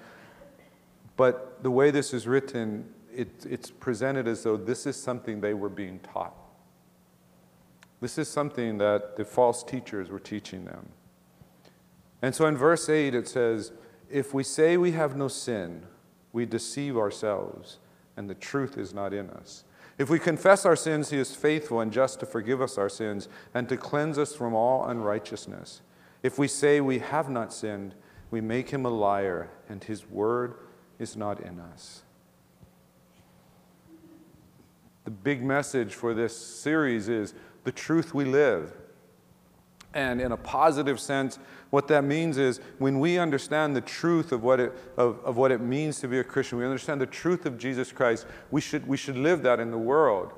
But 1.17 1.61
the 1.61 1.71
way 1.71 1.91
this 1.91 2.13
is 2.13 2.27
written, 2.27 2.89
it, 3.13 3.45
it's 3.47 3.69
presented 3.69 4.27
as 4.27 4.43
though 4.43 4.57
this 4.57 4.85
is 4.85 4.95
something 4.95 5.39
they 5.39 5.53
were 5.53 5.69
being 5.69 5.99
taught. 5.99 6.33
This 8.01 8.17
is 8.17 8.27
something 8.27 8.79
that 8.79 9.15
the 9.15 9.23
false 9.23 9.63
teachers 9.63 10.09
were 10.09 10.19
teaching 10.19 10.65
them. 10.65 10.89
And 12.21 12.35
so 12.35 12.47
in 12.47 12.57
verse 12.57 12.89
8 12.89 13.15
it 13.15 13.27
says, 13.27 13.71
If 14.09 14.33
we 14.33 14.43
say 14.43 14.75
we 14.75 14.91
have 14.91 15.15
no 15.15 15.27
sin, 15.27 15.83
we 16.33 16.45
deceive 16.45 16.97
ourselves, 16.97 17.77
and 18.17 18.29
the 18.29 18.35
truth 18.35 18.77
is 18.77 18.93
not 18.93 19.13
in 19.13 19.29
us. 19.29 19.63
If 19.97 20.09
we 20.09 20.17
confess 20.17 20.65
our 20.65 20.75
sins, 20.75 21.11
he 21.11 21.17
is 21.17 21.35
faithful 21.35 21.79
and 21.79 21.93
just 21.93 22.19
to 22.21 22.25
forgive 22.25 22.61
us 22.61 22.77
our 22.77 22.89
sins 22.89 23.29
and 23.53 23.69
to 23.69 23.77
cleanse 23.77 24.17
us 24.17 24.33
from 24.33 24.55
all 24.55 24.85
unrighteousness. 24.85 25.81
If 26.23 26.39
we 26.39 26.47
say 26.47 26.81
we 26.81 26.99
have 26.99 27.29
not 27.29 27.53
sinned, 27.53 27.93
we 28.31 28.41
make 28.41 28.69
him 28.69 28.85
a 28.85 28.89
liar, 28.89 29.49
and 29.69 29.83
his 29.83 30.09
word 30.09 30.55
is 30.97 31.15
not 31.15 31.41
in 31.41 31.59
us. 31.59 32.03
The 35.03 35.11
big 35.11 35.43
message 35.43 35.93
for 35.93 36.13
this 36.13 36.35
series 36.35 37.09
is 37.09 37.33
the 37.63 37.71
truth 37.71 38.13
we 38.13 38.25
live. 38.25 38.73
And 39.93 40.21
in 40.21 40.31
a 40.31 40.37
positive 40.37 40.99
sense, 40.99 41.37
what 41.69 41.87
that 41.89 42.03
means 42.03 42.37
is 42.37 42.59
when 42.77 42.99
we 42.99 43.17
understand 43.17 43.75
the 43.75 43.81
truth 43.81 44.31
of 44.31 44.43
what 44.43 44.59
it, 44.59 44.73
of, 44.97 45.19
of 45.25 45.37
what 45.37 45.51
it 45.51 45.59
means 45.59 45.99
to 45.99 46.07
be 46.07 46.19
a 46.19 46.23
Christian, 46.23 46.57
we 46.57 46.65
understand 46.65 47.01
the 47.01 47.05
truth 47.05 47.45
of 47.45 47.57
Jesus 47.57 47.91
Christ, 47.91 48.25
we 48.51 48.61
should, 48.61 48.87
we 48.87 48.97
should 48.97 49.17
live 49.17 49.43
that 49.43 49.59
in 49.59 49.71
the 49.71 49.77
world. 49.77 50.31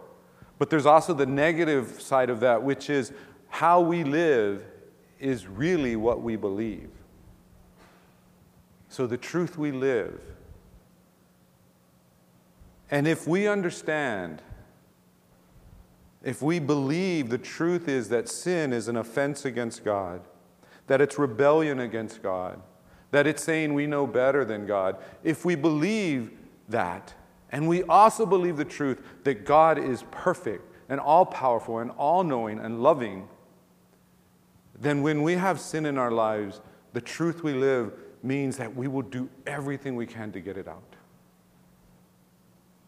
But 0.58 0.70
there's 0.70 0.86
also 0.86 1.14
the 1.14 1.26
negative 1.26 2.02
side 2.02 2.30
of 2.30 2.40
that, 2.40 2.64
which 2.64 2.90
is 2.90 3.12
how 3.50 3.82
we 3.82 4.04
live 4.04 4.64
is 5.20 5.48
really 5.48 5.96
what 5.96 6.22
we 6.22 6.36
believe. 6.36 6.90
So 8.90 9.08
the 9.08 9.18
truth 9.18 9.58
we 9.58 9.72
live. 9.72 10.20
And 12.92 13.08
if 13.08 13.28
we 13.28 13.48
understand 13.48 14.42
if 16.24 16.42
we 16.42 16.60
believe 16.60 17.30
the 17.30 17.38
truth 17.38 17.88
is 17.88 18.10
that 18.10 18.30
sin 18.30 18.72
is 18.72 18.88
an 18.88 18.96
offense 18.96 19.44
against 19.44 19.84
God, 19.84 20.22
that 20.88 21.02
it's 21.02 21.20
rebellion 21.20 21.80
against 21.80 22.24
God, 22.24 22.62
that 23.12 23.28
it's 23.28 23.44
saying 23.44 23.74
we 23.74 23.86
know 23.86 24.08
better 24.08 24.46
than 24.46 24.66
God, 24.66 24.98
if 25.24 25.46
we 25.46 25.56
believe 25.56 26.32
that, 26.70 27.14
and 27.52 27.68
we 27.68 27.84
also 27.84 28.26
believe 28.26 28.58
the 28.58 28.66
truth 28.66 29.02
that 29.26 29.46
God 29.46 29.78
is 29.78 30.04
perfect 30.12 30.64
and 30.90 31.00
all 31.00 31.26
powerful 31.26 31.80
and 31.80 31.92
all 31.92 32.24
knowing 32.24 32.60
and 32.60 32.82
loving, 32.82 33.28
then 34.80 35.02
when 35.02 35.22
we 35.22 35.34
have 35.34 35.60
sin 35.60 35.86
in 35.86 35.98
our 35.98 36.12
lives, 36.12 36.62
the 36.94 37.02
truth 37.02 37.44
we 37.44 37.54
live 37.54 37.94
means 38.24 38.58
that 38.58 38.74
we 38.74 38.88
will 38.88 39.02
do 39.02 39.30
everything 39.46 39.96
we 39.96 40.06
can 40.06 40.32
to 40.32 40.40
get 40.40 40.58
it 40.58 40.68
out. 40.68 40.93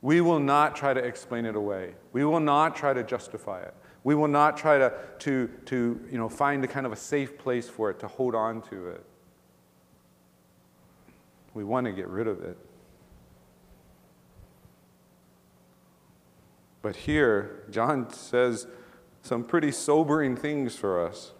We 0.05 0.21
will 0.21 0.39
not 0.39 0.75
try 0.75 0.93
to 0.93 0.99
explain 0.99 1.47
it 1.47 1.55
away. 1.55 1.95
We 2.13 2.23
will 2.25 2.39
not 2.39 2.75
try 2.75 2.93
to 2.93 3.01
justify 3.01 3.61
it. 3.61 3.73
We 4.03 4.13
will 4.13 4.27
not 4.27 4.55
try 4.55 4.77
to, 4.77 4.93
to, 5.17 5.47
to 5.65 5.99
you 6.11 6.17
know, 6.19 6.29
find 6.29 6.63
a 6.63 6.67
kind 6.67 6.85
of 6.85 6.91
a 6.91 6.95
safe 6.95 7.39
place 7.39 7.67
for 7.67 7.89
it, 7.89 7.97
to 8.01 8.07
hold 8.07 8.35
on 8.35 8.61
to 8.69 8.89
it. 8.89 9.03
We 11.55 11.63
want 11.63 11.87
to 11.87 11.91
get 11.91 12.07
rid 12.07 12.27
of 12.27 12.43
it. 12.43 12.55
But 16.83 16.97
here, 16.97 17.63
John 17.71 18.13
says 18.13 18.67
some 19.23 19.43
pretty 19.43 19.71
sobering 19.71 20.35
things 20.35 20.75
for 20.75 21.03
us. 21.03 21.31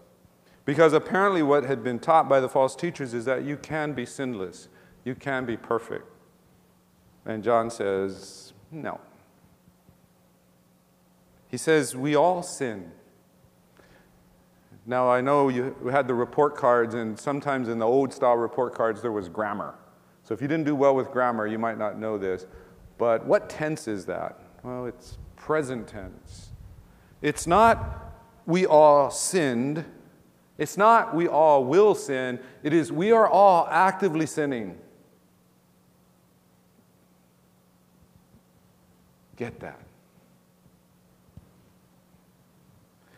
Because 0.65 0.93
apparently, 0.93 1.43
what 1.43 1.65
had 1.65 1.83
been 1.83 1.99
taught 1.99 2.27
by 2.27 2.39
the 2.39 2.49
false 2.49 2.75
teachers 2.75 3.13
is 3.13 3.25
that 3.25 3.43
you 3.43 3.57
can 3.57 3.93
be 3.93 4.07
sinless, 4.07 4.69
you 5.03 5.13
can 5.13 5.45
be 5.45 5.55
perfect. 5.55 6.07
And 7.25 7.43
John 7.43 7.69
says, 7.69 8.44
no. 8.71 8.99
He 11.47 11.57
says, 11.57 11.95
We 11.95 12.15
all 12.15 12.43
sin. 12.43 12.91
Now, 14.85 15.09
I 15.09 15.21
know 15.21 15.49
you 15.49 15.75
had 15.89 16.07
the 16.07 16.13
report 16.13 16.55
cards, 16.55 16.93
and 16.93 17.19
sometimes 17.19 17.69
in 17.69 17.79
the 17.79 17.87
old 17.87 18.13
style 18.13 18.37
report 18.37 18.75
cards, 18.75 19.01
there 19.01 19.11
was 19.11 19.29
grammar. 19.29 19.75
So 20.23 20.33
if 20.33 20.41
you 20.41 20.47
didn't 20.47 20.65
do 20.65 20.75
well 20.75 20.95
with 20.95 21.11
grammar, 21.11 21.47
you 21.47 21.57
might 21.57 21.77
not 21.77 21.97
know 21.97 22.17
this. 22.17 22.45
But 22.97 23.25
what 23.25 23.49
tense 23.49 23.87
is 23.87 24.05
that? 24.05 24.39
Well, 24.63 24.85
it's 24.85 25.17
present 25.35 25.87
tense. 25.87 26.49
It's 27.21 27.47
not 27.47 28.13
we 28.45 28.65
all 28.65 29.09
sinned. 29.09 29.85
It's 30.57 30.77
not 30.77 31.15
we 31.15 31.27
all 31.27 31.65
will 31.65 31.95
sin. 31.95 32.39
It 32.63 32.73
is 32.73 32.91
we 32.91 33.11
are 33.11 33.27
all 33.27 33.67
actively 33.69 34.25
sinning. 34.25 34.77
Get 39.35 39.59
that. 39.59 39.79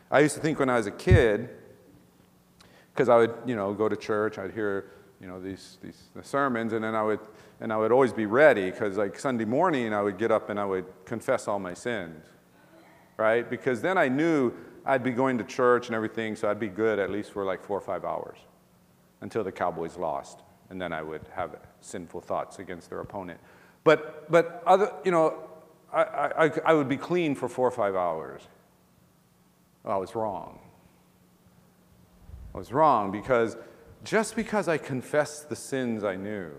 I 0.10 0.20
used 0.20 0.36
to 0.36 0.42
think 0.42 0.58
when 0.60 0.70
I 0.70 0.78
was 0.78 0.88
a 0.88 0.92
kid, 0.92 1.50
because 2.94 3.10
I 3.10 3.18
would, 3.18 3.34
you 3.46 3.56
know, 3.56 3.74
go 3.74 3.90
to 3.90 3.96
church, 3.96 4.40
I'd 4.40 4.52
hear, 4.52 4.92
you 5.20 5.28
know, 5.28 5.42
these, 5.42 5.78
these 5.84 6.04
the 6.16 6.24
sermons, 6.24 6.74
and 6.74 6.84
then 6.84 6.96
I 6.96 7.04
would, 7.04 7.20
and 7.60 7.74
I 7.74 7.78
would 7.78 7.92
always 7.92 8.14
be 8.14 8.26
ready, 8.26 8.72
because 8.72 8.98
like 8.98 9.20
Sunday 9.20 9.46
morning, 9.46 9.94
I 9.94 10.02
would 10.02 10.18
get 10.18 10.32
up 10.32 10.50
and 10.50 10.60
I 10.60 10.66
would 10.66 10.86
confess 11.06 11.48
all 11.48 11.60
my 11.60 11.74
sins, 11.74 12.26
right? 13.18 13.48
Because 13.50 13.82
then 13.82 13.98
I 13.98 14.08
knew 14.08 14.54
I'd 14.86 15.04
be 15.04 15.12
going 15.12 15.38
to 15.40 15.44
church 15.44 15.88
and 15.88 15.96
everything, 15.96 16.36
so 16.38 16.50
I'd 16.50 16.60
be 16.60 16.70
good 16.70 17.00
at 17.00 17.12
least 17.12 17.32
for 17.32 17.44
like 17.44 17.62
four 17.62 17.78
or 17.78 17.82
five 17.82 18.06
hours 18.06 18.38
until 19.20 19.44
the 19.44 19.52
Cowboys 19.52 19.98
lost, 19.98 20.40
and 20.70 20.82
then 20.82 20.94
I 20.94 21.02
would 21.02 21.24
have 21.34 21.58
sinful 21.82 22.22
thoughts 22.22 22.60
against 22.60 22.90
their 22.90 23.02
opponent. 23.02 23.40
But, 23.84 24.32
but 24.32 24.64
other, 24.66 24.94
you 25.04 25.12
know, 25.12 25.47
I, 25.98 26.46
I, 26.46 26.52
I 26.66 26.74
would 26.74 26.88
be 26.88 26.98
clean 26.98 27.34
for 27.34 27.50
four 27.50 27.68
or 27.68 27.72
five 27.72 27.96
hours. 27.96 28.42
Well, 29.84 29.96
I 29.96 29.98
was 29.98 30.16
wrong. 30.16 30.60
I 32.54 32.58
was 32.58 32.72
wrong 32.72 33.12
because 33.12 33.58
just 34.04 34.36
because 34.36 34.68
I 34.68 34.78
confessed 34.78 35.50
the 35.50 35.56
sins 35.56 36.04
I 36.04 36.16
knew 36.16 36.52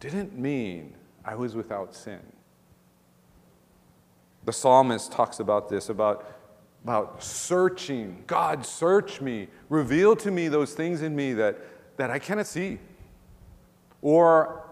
didn't 0.00 0.38
mean 0.38 0.94
I 1.24 1.34
was 1.34 1.54
without 1.54 1.94
sin. 1.94 2.20
The 4.44 4.52
psalmist 4.52 5.10
talks 5.10 5.40
about 5.40 5.70
this 5.70 5.88
about, 5.88 6.30
about 6.82 7.22
searching. 7.22 8.22
God, 8.26 8.66
search 8.66 9.22
me. 9.22 9.48
Reveal 9.70 10.14
to 10.16 10.30
me 10.30 10.48
those 10.48 10.74
things 10.74 11.00
in 11.00 11.16
me 11.16 11.32
that, 11.34 11.58
that 11.96 12.10
I 12.10 12.18
cannot 12.18 12.46
see. 12.46 12.78
Or 14.02 14.66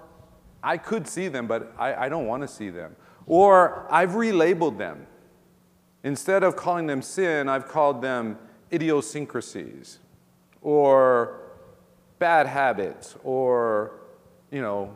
I 0.63 0.77
could 0.77 1.09
see 1.09 1.29
them, 1.29 1.47
but 1.47 1.73
I, 1.79 1.95
I 1.95 2.09
don't 2.11 2.27
want 2.27 2.43
to 2.43 2.49
see 2.49 2.69
them. 2.69 2.95
Or 3.27 3.87
I've 3.91 4.11
relabeled 4.11 4.79
them. 4.79 5.07
Instead 6.05 6.43
of 6.43 6.57
calling 6.57 6.87
them 6.87 7.03
sin, 7.03 7.49
I've 7.49 7.69
called 7.69 8.03
them 8.03 8.39
idiosyncrasies 8.73 9.99
or 10.61 11.41
bad 12.19 12.47
habits 12.47 13.17
or, 13.23 13.93
you 14.51 14.61
know, 14.61 14.95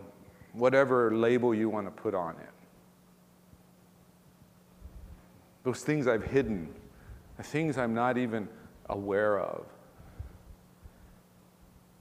whatever 0.53 1.15
label 1.15 1.55
you 1.55 1.69
want 1.69 1.87
to 1.87 1.91
put 1.91 2.15
on 2.15 2.35
it. 2.37 2.49
Those 5.63 5.83
things 5.83 6.07
I've 6.07 6.25
hidden, 6.25 6.73
the 7.37 7.43
things 7.43 7.77
I'm 7.79 7.95
not 7.95 8.17
even 8.17 8.49
aware 8.89 9.39
of. 9.39 9.67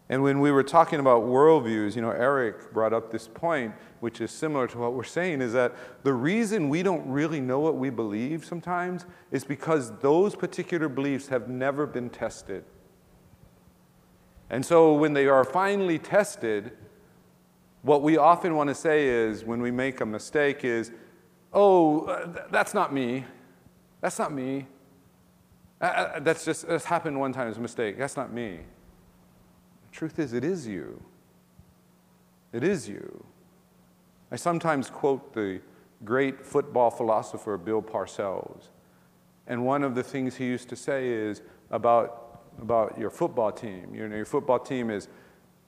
And 0.07 0.21
when 0.21 0.39
we 0.39 0.51
were 0.51 0.63
talking 0.63 0.99
about 0.99 1.23
worldviews, 1.23 1.95
you 1.95 2.01
know, 2.01 2.11
Eric 2.11 2.71
brought 2.71 2.93
up 2.93 3.11
this 3.11 3.27
point, 3.27 3.73
which 4.01 4.21
is 4.21 4.29
similar 4.29 4.67
to 4.67 4.77
what 4.77 4.93
we're 4.93 5.03
saying, 5.03 5.41
is 5.41 5.53
that 5.53 5.73
the 6.03 6.13
reason 6.13 6.69
we 6.69 6.83
don't 6.83 7.07
really 7.07 7.41
know 7.41 7.59
what 7.59 7.75
we 7.75 7.89
believe 7.89 8.45
sometimes 8.45 9.05
is 9.31 9.43
because 9.43 9.91
those 10.01 10.35
particular 10.35 10.87
beliefs 10.87 11.27
have 11.29 11.49
never 11.49 11.87
been 11.87 12.11
tested. 12.11 12.63
And 14.51 14.63
so 14.63 14.93
when 14.93 15.13
they 15.13 15.25
are 15.25 15.43
finally 15.43 15.97
tested, 15.97 16.73
what 17.81 18.03
we 18.03 18.17
often 18.17 18.55
want 18.55 18.67
to 18.69 18.75
say 18.75 19.07
is, 19.07 19.43
when 19.43 19.59
we 19.59 19.71
make 19.71 20.01
a 20.01 20.05
mistake, 20.05 20.63
is, 20.63 20.91
oh, 21.51 22.31
that's 22.51 22.75
not 22.75 22.93
me. 22.93 23.25
That's 24.01 24.19
not 24.19 24.31
me. 24.31 24.67
Uh, 25.81 25.85
uh, 25.85 26.19
that's 26.19 26.45
just, 26.45 26.67
that's 26.67 26.85
happened 26.85 27.19
one 27.19 27.33
time 27.33 27.47
as 27.47 27.57
a 27.57 27.61
mistake. 27.61 27.97
That's 27.97 28.15
not 28.15 28.31
me. 28.31 28.59
Truth 29.95 30.19
is, 30.19 30.33
it 30.33 30.43
is 30.43 30.67
you. 30.67 31.01
It 32.51 32.65
is 32.65 32.89
you. 32.89 33.23
I 34.29 34.35
sometimes 34.35 34.89
quote 34.89 35.31
the 35.31 35.61
great 36.03 36.45
football 36.45 36.91
philosopher 36.91 37.57
Bill 37.57 37.81
Parcells. 37.81 38.63
And 39.47 39.65
one 39.65 39.83
of 39.83 39.95
the 39.95 40.03
things 40.03 40.35
he 40.35 40.47
used 40.47 40.67
to 40.67 40.75
say 40.75 41.07
is 41.07 41.41
about, 41.71 42.41
about 42.61 42.99
your 42.99 43.09
football 43.09 43.53
team. 43.53 43.95
You 43.95 44.09
know, 44.09 44.17
your 44.17 44.25
football 44.25 44.59
team 44.59 44.89
is 44.89 45.07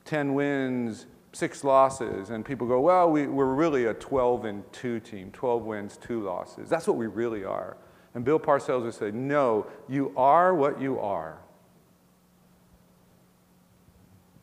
10 0.03 0.33
wins, 0.33 1.05
six 1.31 1.63
losses, 1.63 2.29
and 2.29 2.43
people 2.43 2.67
go, 2.67 2.81
well, 2.81 3.09
we, 3.09 3.27
we're 3.27 3.45
really 3.45 3.85
a 3.85 3.93
12 3.93 4.43
and 4.43 4.73
2 4.73 4.99
team, 4.99 5.31
12 5.31 5.63
wins, 5.63 5.95
two 5.95 6.21
losses. 6.21 6.67
That's 6.67 6.85
what 6.85 6.97
we 6.97 7.07
really 7.07 7.45
are. 7.45 7.77
And 8.13 8.25
Bill 8.25 8.41
Parcells 8.41 8.83
would 8.83 8.93
say, 8.93 9.09
no, 9.09 9.67
you 9.87 10.11
are 10.17 10.53
what 10.53 10.81
you 10.81 10.99
are. 10.99 11.37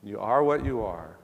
You 0.05 0.21
are 0.21 0.45
what 0.45 0.65
you 0.65 0.83
are. 0.83 1.17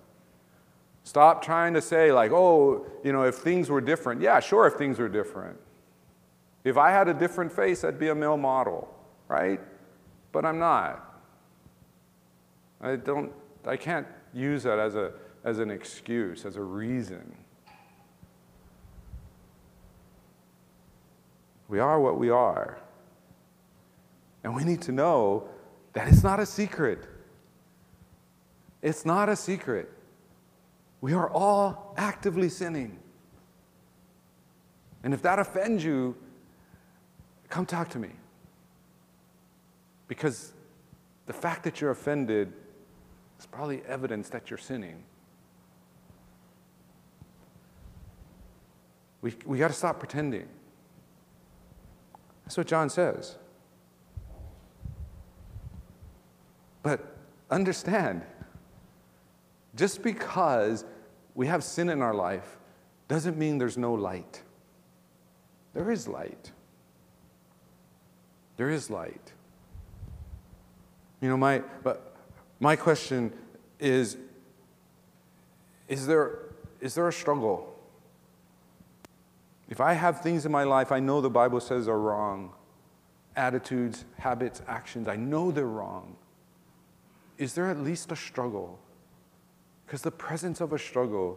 Stop 1.04 1.42
trying 1.42 1.74
to 1.74 1.82
say, 1.82 2.12
like, 2.12 2.32
oh, 2.32 2.86
you 3.04 3.12
know, 3.12 3.22
if 3.24 3.36
things 3.36 3.68
were 3.68 3.80
different. 3.80 4.20
Yeah, 4.20 4.40
sure, 4.40 4.66
if 4.66 4.74
things 4.74 4.98
were 4.98 5.08
different. 5.08 5.58
If 6.64 6.76
I 6.76 6.90
had 6.90 7.08
a 7.08 7.14
different 7.14 7.52
face, 7.52 7.84
I'd 7.84 7.98
be 7.98 8.08
a 8.08 8.14
male 8.14 8.36
model, 8.36 8.92
right? 9.28 9.60
But 10.32 10.44
I'm 10.44 10.58
not. 10.58 11.22
I 12.80 12.96
don't, 12.96 13.32
I 13.66 13.76
can't 13.76 14.06
use 14.32 14.62
that 14.62 14.78
as, 14.78 14.94
a, 14.94 15.12
as 15.44 15.58
an 15.58 15.70
excuse, 15.70 16.44
as 16.44 16.56
a 16.56 16.62
reason. 16.62 17.34
We 21.68 21.78
are 21.78 22.00
what 22.00 22.18
we 22.18 22.30
are. 22.30 22.78
And 24.42 24.54
we 24.54 24.64
need 24.64 24.82
to 24.82 24.92
know 24.92 25.48
that 25.92 26.08
it's 26.08 26.22
not 26.22 26.40
a 26.40 26.46
secret. 26.46 27.06
It's 28.82 29.04
not 29.04 29.28
a 29.28 29.36
secret. 29.36 29.90
We 31.00 31.12
are 31.12 31.30
all 31.30 31.94
actively 31.96 32.48
sinning. 32.48 32.98
And 35.02 35.14
if 35.14 35.22
that 35.22 35.38
offends 35.38 35.82
you, 35.82 36.16
come 37.48 37.66
talk 37.66 37.88
to 37.90 37.98
me. 37.98 38.10
Because 40.08 40.52
the 41.26 41.32
fact 41.32 41.64
that 41.64 41.80
you're 41.80 41.90
offended 41.90 42.52
is 43.38 43.46
probably 43.46 43.82
evidence 43.86 44.28
that 44.30 44.50
you're 44.50 44.58
sinning. 44.58 45.04
We, 49.22 49.34
we 49.44 49.58
got 49.58 49.68
to 49.68 49.74
stop 49.74 49.98
pretending. 49.98 50.48
That's 52.44 52.56
what 52.56 52.66
John 52.66 52.90
says. 52.90 53.36
But 56.82 57.16
understand, 57.50 58.22
just 59.74 60.02
because 60.02 60.85
we 61.35 61.46
have 61.46 61.62
sin 61.62 61.88
in 61.88 62.02
our 62.02 62.14
life 62.14 62.59
doesn't 63.09 63.37
mean 63.37 63.59
there's 63.59 63.78
no 63.78 63.94
light. 63.94 64.42
There 65.74 65.90
is 65.90 66.09
light. 66.09 66.52
There 68.56 68.70
is 68.70 68.90
light. 68.90 69.33
You 71.20 71.28
know, 71.28 71.37
my, 71.37 71.62
but 71.83 72.14
my 72.59 72.76
question 72.76 73.33
is 73.78 74.16
is 75.88 76.06
there, 76.06 76.38
is 76.80 76.94
there 76.94 77.09
a 77.09 77.12
struggle? 77.12 77.76
If 79.68 79.80
I 79.80 79.94
have 79.94 80.20
things 80.20 80.46
in 80.46 80.52
my 80.52 80.62
life 80.62 80.92
I 80.92 81.00
know 81.00 81.20
the 81.20 81.28
Bible 81.28 81.61
says 81.61 81.88
are 81.88 81.98
wrong, 81.98 82.52
attitudes, 83.35 84.04
habits, 84.18 84.62
actions, 84.68 85.09
I 85.09 85.16
know 85.16 85.50
they're 85.50 85.66
wrong, 85.66 86.16
is 87.38 87.54
there 87.54 87.68
at 87.68 87.78
least 87.80 88.12
a 88.12 88.16
struggle? 88.16 88.78
Because 89.90 90.03
the 90.03 90.12
presence 90.12 90.61
of 90.61 90.72
a 90.72 90.79
struggle 90.79 91.37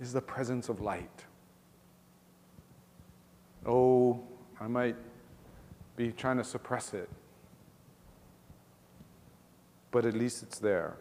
is 0.00 0.12
the 0.12 0.20
presence 0.20 0.68
of 0.68 0.80
light. 0.80 1.24
Oh, 3.66 4.22
I 4.60 4.68
might 4.68 4.94
be 5.96 6.12
trying 6.12 6.36
to 6.36 6.44
suppress 6.44 6.94
it, 6.94 7.10
but 9.90 10.06
at 10.06 10.14
least 10.14 10.44
it's 10.44 10.60
there. 10.60 10.98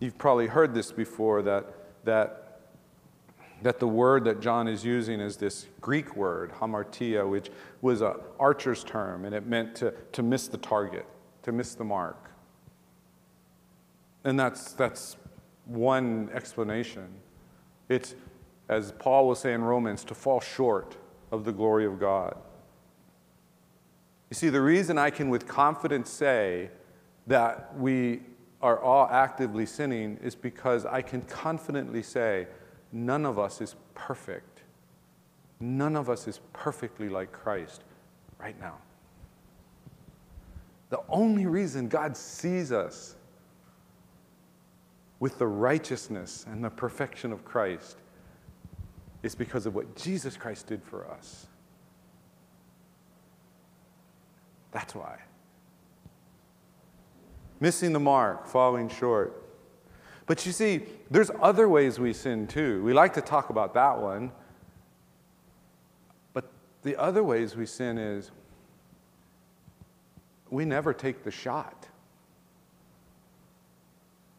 You've 0.00 0.16
probably 0.16 0.46
heard 0.46 0.72
this 0.72 0.92
before 0.92 1.42
that, 1.42 1.66
that, 2.04 2.60
that 3.60 3.80
the 3.80 3.88
word 3.88 4.24
that 4.24 4.40
John 4.40 4.66
is 4.66 4.82
using 4.82 5.20
is 5.20 5.36
this 5.36 5.66
Greek 5.82 6.16
word, 6.16 6.52
hamartia, 6.52 7.28
which 7.28 7.50
was 7.82 8.00
an 8.00 8.14
archer's 8.40 8.82
term, 8.82 9.26
and 9.26 9.34
it 9.34 9.46
meant 9.46 9.74
to, 9.74 9.92
to 10.12 10.22
miss 10.22 10.48
the 10.48 10.56
target, 10.56 11.04
to 11.42 11.52
miss 11.52 11.74
the 11.74 11.84
mark. 11.84 12.21
And 14.24 14.38
that's, 14.38 14.72
that's 14.72 15.16
one 15.66 16.30
explanation. 16.32 17.08
It's, 17.88 18.14
as 18.68 18.92
Paul 18.92 19.26
will 19.26 19.34
say 19.34 19.52
in 19.52 19.62
Romans, 19.62 20.04
to 20.04 20.14
fall 20.14 20.40
short 20.40 20.96
of 21.30 21.44
the 21.44 21.52
glory 21.52 21.86
of 21.86 21.98
God. 21.98 22.36
You 24.30 24.34
see, 24.34 24.48
the 24.48 24.60
reason 24.60 24.96
I 24.96 25.10
can 25.10 25.28
with 25.28 25.46
confidence 25.46 26.10
say 26.10 26.70
that 27.26 27.76
we 27.76 28.20
are 28.62 28.80
all 28.80 29.08
actively 29.10 29.66
sinning 29.66 30.18
is 30.22 30.34
because 30.34 30.86
I 30.86 31.02
can 31.02 31.22
confidently 31.22 32.02
say 32.02 32.46
none 32.92 33.26
of 33.26 33.38
us 33.38 33.60
is 33.60 33.76
perfect. 33.94 34.62
None 35.60 35.96
of 35.96 36.08
us 36.08 36.26
is 36.26 36.40
perfectly 36.52 37.08
like 37.08 37.32
Christ 37.32 37.82
right 38.38 38.58
now. 38.60 38.78
The 40.90 41.00
only 41.08 41.46
reason 41.46 41.88
God 41.88 42.16
sees 42.16 42.72
us 42.72 43.16
with 45.22 45.38
the 45.38 45.46
righteousness 45.46 46.44
and 46.50 46.64
the 46.64 46.68
perfection 46.68 47.30
of 47.32 47.44
Christ 47.44 47.96
is 49.22 49.36
because 49.36 49.66
of 49.66 49.74
what 49.76 49.94
Jesus 49.94 50.36
Christ 50.36 50.66
did 50.66 50.82
for 50.82 51.08
us. 51.08 51.46
That's 54.72 54.96
why. 54.96 55.20
Missing 57.60 57.92
the 57.92 58.00
mark, 58.00 58.48
falling 58.48 58.88
short. 58.88 59.48
But 60.26 60.44
you 60.44 60.50
see, 60.50 60.80
there's 61.08 61.30
other 61.40 61.68
ways 61.68 62.00
we 62.00 62.12
sin 62.12 62.48
too. 62.48 62.82
We 62.82 62.92
like 62.92 63.12
to 63.12 63.20
talk 63.20 63.50
about 63.50 63.74
that 63.74 64.00
one. 64.00 64.32
But 66.32 66.50
the 66.82 66.96
other 66.96 67.22
ways 67.22 67.54
we 67.54 67.66
sin 67.66 67.96
is 67.96 68.32
we 70.50 70.64
never 70.64 70.92
take 70.92 71.22
the 71.22 71.30
shot. 71.30 71.86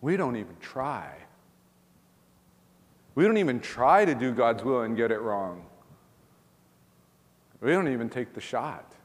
We 0.04 0.18
don't 0.18 0.36
even 0.36 0.58
try. 0.60 1.16
We 3.16 3.24
don't 3.24 3.38
even 3.38 3.62
try 3.62 4.04
to 4.04 4.14
do 4.14 4.34
God's 4.34 4.62
will 4.62 4.82
and 4.82 4.98
get 4.98 5.12
it 5.12 5.20
wrong. 5.22 5.66
We 7.62 7.72
don't 7.72 7.88
even 7.88 8.10
take 8.10 8.34
the 8.34 8.42
shot. 8.42 8.96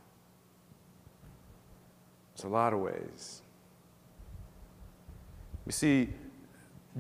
It's 2.35 2.43
a 2.43 2.49
lot 2.49 2.73
of 2.73 2.81
ways. 2.81 3.43
You 5.67 5.71
see, 5.71 6.09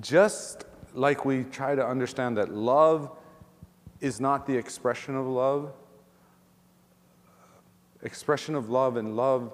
just 0.00 0.66
like 0.94 1.24
we 1.24 1.42
try 1.42 1.74
to 1.74 1.84
understand 1.84 2.36
that 2.36 2.54
love 2.54 3.10
is 4.00 4.20
not 4.20 4.46
the 4.46 4.56
expression 4.56 5.16
of 5.16 5.26
love, 5.26 5.72
expression 8.04 8.54
of 8.54 8.70
love 8.70 8.96
and 8.96 9.16
love 9.16 9.50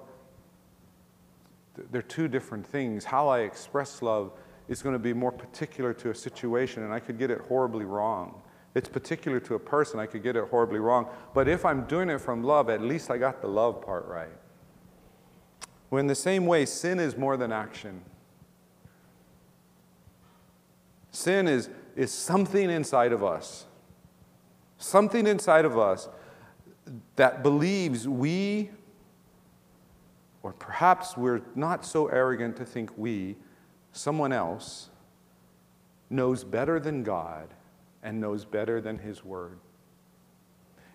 they're 1.91 2.01
two 2.01 2.27
different 2.27 2.65
things. 2.65 3.05
How 3.05 3.27
I 3.27 3.39
express 3.39 4.01
love 4.01 4.31
is 4.67 4.81
going 4.81 4.93
to 4.93 4.99
be 4.99 5.13
more 5.13 5.31
particular 5.31 5.93
to 5.93 6.09
a 6.09 6.15
situation, 6.15 6.83
and 6.83 6.93
I 6.93 6.99
could 6.99 7.17
get 7.17 7.29
it 7.29 7.41
horribly 7.47 7.85
wrong. 7.85 8.41
It's 8.73 8.89
particular 8.89 9.39
to 9.41 9.55
a 9.55 9.59
person, 9.59 9.99
I 9.99 10.05
could 10.05 10.23
get 10.23 10.35
it 10.35 10.49
horribly 10.49 10.79
wrong. 10.79 11.07
But 11.33 11.47
if 11.47 11.65
I'm 11.65 11.85
doing 11.85 12.09
it 12.09 12.19
from 12.19 12.43
love, 12.43 12.69
at 12.69 12.81
least 12.81 13.09
I 13.09 13.17
got 13.17 13.41
the 13.41 13.47
love 13.47 13.81
part 13.81 14.05
right. 14.07 14.27
Well, 15.89 15.99
in 15.99 16.07
the 16.07 16.15
same 16.15 16.45
way, 16.45 16.65
sin 16.65 16.99
is 16.99 17.15
more 17.15 17.37
than 17.37 17.51
action. 17.51 18.01
Sin 21.11 21.47
is, 21.47 21.69
is 21.95 22.11
something 22.11 22.69
inside 22.69 23.13
of 23.13 23.23
us, 23.23 23.65
something 24.77 25.25
inside 25.25 25.63
of 25.63 25.77
us 25.77 26.09
that 27.15 27.43
believes 27.43 28.07
we 28.07 28.71
or 30.45 30.53
perhaps 30.53 31.17
we're 31.17 31.41
not 31.55 31.83
so 31.83 32.05
arrogant 32.05 32.55
to 32.55 32.63
think 32.63 32.95
we, 32.95 33.35
someone 33.91 34.31
else, 34.31 34.91
knows 36.11 36.43
better 36.43 36.79
than 36.79 37.01
God 37.01 37.51
and 38.03 38.21
knows 38.21 38.45
better 38.45 38.79
than 38.79 38.99
His 38.99 39.25
Word. 39.25 39.57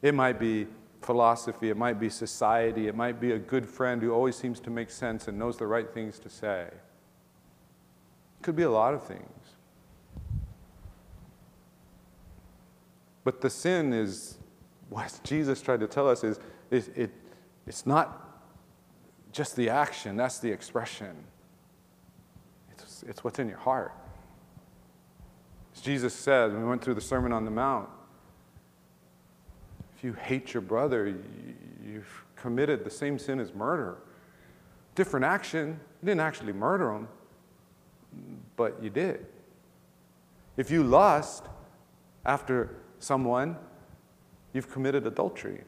It 0.03 0.15
might 0.15 0.39
be 0.39 0.69
philosophy, 1.03 1.69
it 1.69 1.77
might 1.77 1.99
be 1.99 2.09
society, 2.09 2.87
it 2.87 2.95
might 2.95 3.19
be 3.21 3.33
a 3.33 3.41
good 3.41 3.67
friend 3.67 4.01
who 4.01 4.13
always 4.13 4.37
seems 4.37 4.61
to 4.61 4.71
make 4.71 4.89
sense 4.89 5.27
and 5.27 5.37
knows 5.37 5.57
the 5.57 5.67
right 5.67 5.93
things 5.93 6.21
to 6.21 6.31
say. 6.31 6.69
It 6.69 8.43
could 8.43 8.55
be 8.55 8.63
a 8.63 8.71
lot 8.71 8.95
of 8.95 9.03
things. 9.03 9.57
But 13.25 13.41
the 13.41 13.51
sin 13.51 13.93
is, 13.93 14.39
what 14.91 15.19
Jesus 15.25 15.61
tried 15.61 15.81
to 15.81 15.89
tell 15.89 16.09
us 16.09 16.23
is, 16.23 16.39
is 16.71 16.89
it, 16.95 17.11
it's 17.67 17.85
not 17.85 18.30
just 19.33 19.57
the 19.57 19.69
action, 19.69 20.17
that's 20.17 20.39
the 20.39 20.51
expression. 20.51 21.15
It's, 22.73 23.05
it's 23.07 23.25
what's 23.25 23.39
in 23.39 23.49
your 23.49 23.59
heart. 23.59 23.93
As 25.75 25.81
Jesus 25.81 26.15
said, 26.15 26.53
when 26.53 26.63
we 26.63 26.69
went 26.69 26.83
through 26.83 26.95
the 26.95 27.01
Sermon 27.01 27.33
on 27.33 27.45
the 27.45 27.51
Mount, 27.51 27.89
if 29.97 30.05
you 30.05 30.13
hate 30.15 30.55
your 30.55 30.63
brother, 30.63 31.15
you've 31.85 32.25
committed 32.37 32.85
the 32.85 32.91
same 32.91 33.19
sin 33.19 33.39
as 33.39 33.55
murder. 33.55 33.99
Different 34.95 35.25
action. 35.25 35.79
You 36.03 36.07
didn't 36.07 36.23
actually 36.23 36.53
murder 36.53 36.93
him, 36.93 37.09
but 38.57 38.83
you 38.83 38.91
did. 38.91 39.27
If 40.57 40.71
you 40.71 40.83
lust 40.83 41.45
after 42.25 42.77
someone, 42.99 43.57
you've 44.53 44.71
committed 44.71 45.07
adultery. 45.07 45.63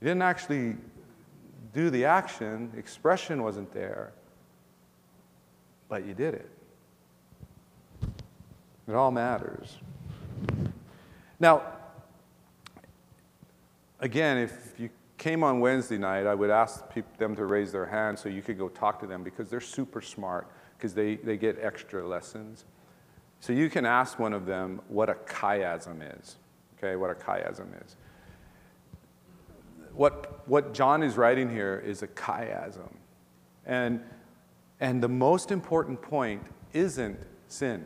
You 0.00 0.04
didn't 0.04 0.22
actually 0.22 0.76
do 1.72 1.90
the 1.90 2.04
action, 2.04 2.72
expression 2.76 3.42
wasn't 3.42 3.72
there, 3.72 4.12
but 5.88 6.06
you 6.06 6.14
did 6.14 6.34
it. 6.34 6.50
It 8.88 8.94
all 8.94 9.10
matters. 9.10 9.76
Now, 11.40 11.62
again, 14.00 14.38
if 14.38 14.74
you 14.78 14.90
came 15.18 15.42
on 15.42 15.60
Wednesday 15.60 15.98
night, 15.98 16.26
I 16.26 16.34
would 16.34 16.50
ask 16.50 16.84
them 17.18 17.36
to 17.36 17.44
raise 17.44 17.72
their 17.72 17.86
hand 17.86 18.18
so 18.18 18.28
you 18.28 18.40
could 18.40 18.58
go 18.58 18.68
talk 18.68 19.00
to 19.00 19.06
them 19.06 19.22
because 19.22 19.50
they're 19.50 19.60
super 19.60 20.00
smart 20.00 20.48
because 20.76 20.94
they, 20.94 21.16
they 21.16 21.36
get 21.36 21.58
extra 21.60 22.06
lessons. 22.06 22.64
So 23.40 23.52
you 23.52 23.68
can 23.68 23.84
ask 23.84 24.18
one 24.18 24.32
of 24.32 24.46
them 24.46 24.80
what 24.88 25.08
a 25.08 25.14
chiasm 25.14 26.00
is, 26.18 26.36
okay, 26.76 26.96
what 26.96 27.10
a 27.10 27.14
chiasm 27.14 27.66
is. 27.84 27.96
What, 29.92 30.27
what 30.48 30.74
John 30.74 31.02
is 31.02 31.16
writing 31.16 31.50
here 31.50 31.82
is 31.84 32.02
a 32.02 32.08
chiasm. 32.08 32.92
And, 33.66 34.00
and 34.80 35.02
the 35.02 35.08
most 35.08 35.50
important 35.50 36.00
point 36.00 36.42
isn't 36.72 37.18
sin. 37.46 37.84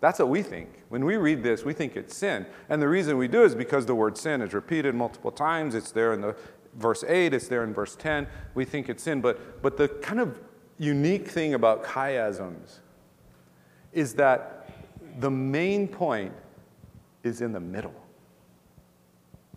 That's 0.00 0.18
what 0.18 0.28
we 0.28 0.42
think. 0.42 0.68
When 0.88 1.04
we 1.04 1.16
read 1.16 1.42
this, 1.42 1.64
we 1.64 1.72
think 1.72 1.96
it's 1.96 2.16
sin. 2.16 2.44
And 2.68 2.82
the 2.82 2.88
reason 2.88 3.16
we 3.16 3.28
do 3.28 3.44
is 3.44 3.54
because 3.54 3.86
the 3.86 3.94
word 3.94 4.18
sin 4.18 4.42
is 4.42 4.52
repeated 4.52 4.94
multiple 4.94 5.30
times. 5.30 5.74
It's 5.74 5.92
there 5.92 6.12
in 6.12 6.20
the 6.20 6.36
verse 6.74 7.04
8, 7.06 7.32
it's 7.32 7.48
there 7.48 7.64
in 7.64 7.72
verse 7.72 7.96
10. 7.96 8.26
We 8.54 8.64
think 8.64 8.88
it's 8.88 9.02
sin. 9.02 9.20
But, 9.20 9.62
but 9.62 9.76
the 9.76 9.88
kind 9.88 10.20
of 10.20 10.38
unique 10.78 11.28
thing 11.28 11.54
about 11.54 11.84
chiasms 11.84 12.80
is 13.92 14.14
that 14.14 14.68
the 15.20 15.30
main 15.30 15.86
point 15.86 16.32
is 17.22 17.40
in 17.40 17.52
the 17.52 17.60
middle. 17.60 17.94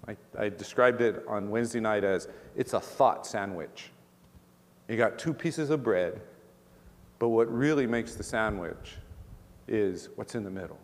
I, 0.07 0.15
I, 0.37 0.49
described 0.49 1.01
it 1.01 1.23
on 1.27 1.49
Wednesday 1.49 1.79
night 1.79 2.03
as 2.03 2.27
it's 2.55 2.73
a 2.73 2.79
thought 2.79 3.25
sandwich. 3.25 3.91
You 4.87 4.97
got 4.97 5.17
two 5.17 5.33
pieces 5.33 5.71
of 5.71 5.83
bread, 5.83 6.21
but 7.17 7.29
what 7.29 7.51
really 7.51 7.87
makes 7.87 8.13
the 8.13 8.23
sandwich 8.23 8.97
is 9.67 10.09
what's 10.15 10.35
in 10.35 10.43
the 10.43 10.51
middle. 10.51 10.79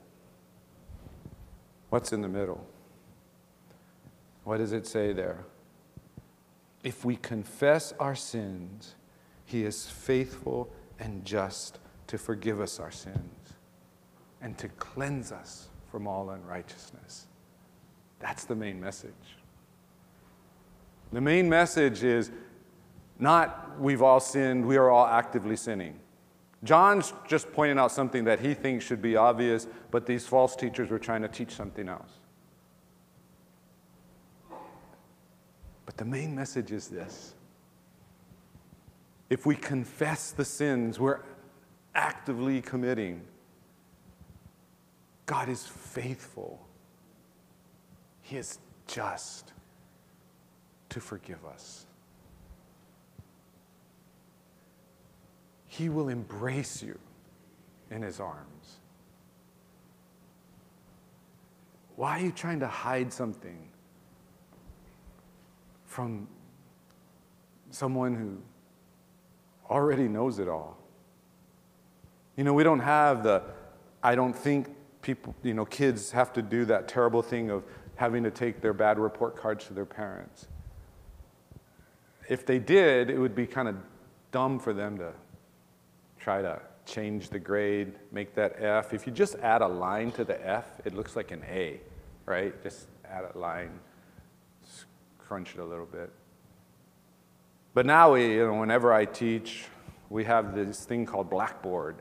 What's 1.89 2.13
in 2.13 2.21
the 2.21 2.29
middle? 2.29 2.65
What 4.43 4.57
does 4.57 4.73
it 4.73 4.87
say 4.87 5.13
there? 5.13 5.45
If 6.83 7.05
we 7.05 7.15
confess 7.15 7.93
our 7.99 8.15
sins, 8.15 8.95
he 9.45 9.65
is 9.65 9.87
faithful 9.87 10.71
and 10.99 11.23
just 11.25 11.79
to 12.07 12.17
forgive 12.17 12.59
us 12.59 12.79
our 12.79 12.91
sins 12.91 13.53
and 14.41 14.57
to 14.57 14.67
cleanse 14.69 15.31
us 15.31 15.67
from 15.91 16.07
all 16.07 16.31
unrighteousness. 16.31 17.27
That's 18.21 18.45
the 18.45 18.55
main 18.55 18.79
message. 18.79 19.11
The 21.11 21.21
main 21.21 21.49
message 21.49 22.03
is 22.03 22.31
not 23.19 23.79
we've 23.79 24.01
all 24.01 24.19
sinned, 24.19 24.65
we 24.65 24.77
are 24.77 24.89
all 24.89 25.05
actively 25.05 25.55
sinning. 25.55 25.99
John's 26.63 27.13
just 27.27 27.51
pointing 27.51 27.79
out 27.79 27.91
something 27.91 28.23
that 28.25 28.39
he 28.39 28.53
thinks 28.53 28.85
should 28.85 29.01
be 29.01 29.15
obvious, 29.15 29.67
but 29.89 30.05
these 30.05 30.27
false 30.27 30.55
teachers 30.55 30.89
were 30.89 30.99
trying 30.99 31.23
to 31.23 31.27
teach 31.27 31.51
something 31.51 31.89
else. 31.89 32.11
But 35.85 35.97
the 35.97 36.05
main 36.05 36.35
message 36.35 36.71
is 36.71 36.87
this 36.87 37.33
if 39.29 39.45
we 39.45 39.55
confess 39.55 40.31
the 40.31 40.45
sins 40.45 40.99
we're 40.99 41.21
actively 41.95 42.61
committing, 42.61 43.21
God 45.25 45.49
is 45.49 45.65
faithful. 45.65 46.59
He 48.31 48.37
is 48.37 48.59
just 48.87 49.51
to 50.87 51.01
forgive 51.01 51.43
us. 51.43 51.85
He 55.67 55.89
will 55.89 56.07
embrace 56.07 56.81
you 56.81 56.97
in 57.89 58.01
His 58.01 58.21
arms. 58.21 58.77
Why 61.97 62.19
are 62.19 62.23
you 62.23 62.31
trying 62.31 62.61
to 62.61 62.67
hide 62.67 63.11
something 63.11 63.67
from 65.83 66.25
someone 67.69 68.15
who 68.15 68.37
already 69.69 70.07
knows 70.07 70.39
it 70.39 70.47
all? 70.47 70.77
You 72.37 72.45
know, 72.45 72.53
we 72.53 72.63
don't 72.63 72.79
have 72.79 73.23
the, 73.23 73.43
I 74.01 74.15
don't 74.15 74.33
think 74.33 74.69
people, 75.01 75.35
you 75.43 75.53
know, 75.53 75.65
kids 75.65 76.11
have 76.11 76.31
to 76.31 76.41
do 76.41 76.63
that 76.63 76.87
terrible 76.87 77.21
thing 77.21 77.49
of 77.49 77.65
having 78.01 78.23
to 78.23 78.31
take 78.31 78.61
their 78.61 78.73
bad 78.73 78.97
report 78.97 79.37
cards 79.37 79.67
to 79.67 79.75
their 79.75 79.85
parents. 79.85 80.47
If 82.27 82.47
they 82.47 82.57
did, 82.57 83.11
it 83.11 83.19
would 83.19 83.35
be 83.35 83.45
kind 83.45 83.67
of 83.67 83.75
dumb 84.31 84.57
for 84.57 84.73
them 84.73 84.97
to 84.97 85.13
try 86.19 86.41
to 86.41 86.59
change 86.83 87.29
the 87.29 87.37
grade, 87.37 87.93
make 88.11 88.33
that 88.33 88.55
F. 88.57 88.91
If 88.91 89.05
you 89.05 89.13
just 89.13 89.35
add 89.35 89.61
a 89.61 89.67
line 89.67 90.11
to 90.13 90.23
the 90.23 90.43
F, 90.43 90.65
it 90.83 90.95
looks 90.95 91.15
like 91.15 91.29
an 91.29 91.43
A, 91.47 91.79
right? 92.25 92.59
Just 92.63 92.87
add 93.05 93.23
a 93.35 93.37
line, 93.37 93.79
crunch 95.19 95.53
it 95.53 95.59
a 95.59 95.63
little 95.63 95.85
bit. 95.85 96.11
But 97.75 97.85
now, 97.85 98.13
we, 98.13 98.33
you 98.33 98.47
know, 98.47 98.55
whenever 98.55 98.91
I 98.91 99.05
teach, 99.05 99.65
we 100.09 100.23
have 100.23 100.55
this 100.55 100.85
thing 100.85 101.05
called 101.05 101.29
Blackboard, 101.29 101.97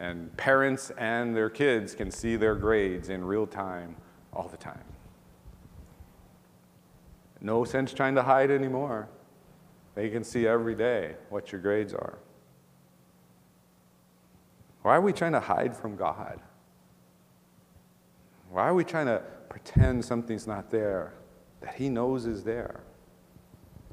and 0.00 0.36
parents 0.36 0.90
and 0.98 1.36
their 1.36 1.48
kids 1.48 1.94
can 1.94 2.10
see 2.10 2.34
their 2.34 2.56
grades 2.56 3.08
in 3.08 3.24
real 3.24 3.46
time 3.46 3.94
all 4.32 4.48
the 4.48 4.56
time. 4.56 4.82
No 7.42 7.64
sense 7.64 7.92
trying 7.92 8.14
to 8.14 8.22
hide 8.22 8.52
anymore. 8.52 9.08
They 9.96 10.08
can 10.08 10.22
see 10.22 10.46
every 10.46 10.76
day 10.76 11.16
what 11.28 11.50
your 11.50 11.60
grades 11.60 11.92
are. 11.92 12.18
Why 14.82 14.96
are 14.96 15.00
we 15.00 15.12
trying 15.12 15.32
to 15.32 15.40
hide 15.40 15.76
from 15.76 15.96
God? 15.96 16.40
Why 18.50 18.62
are 18.62 18.74
we 18.74 18.84
trying 18.84 19.06
to 19.06 19.22
pretend 19.48 20.04
something's 20.04 20.46
not 20.46 20.70
there 20.70 21.14
that 21.60 21.74
He 21.74 21.88
knows 21.88 22.26
is 22.26 22.44
there? 22.44 22.80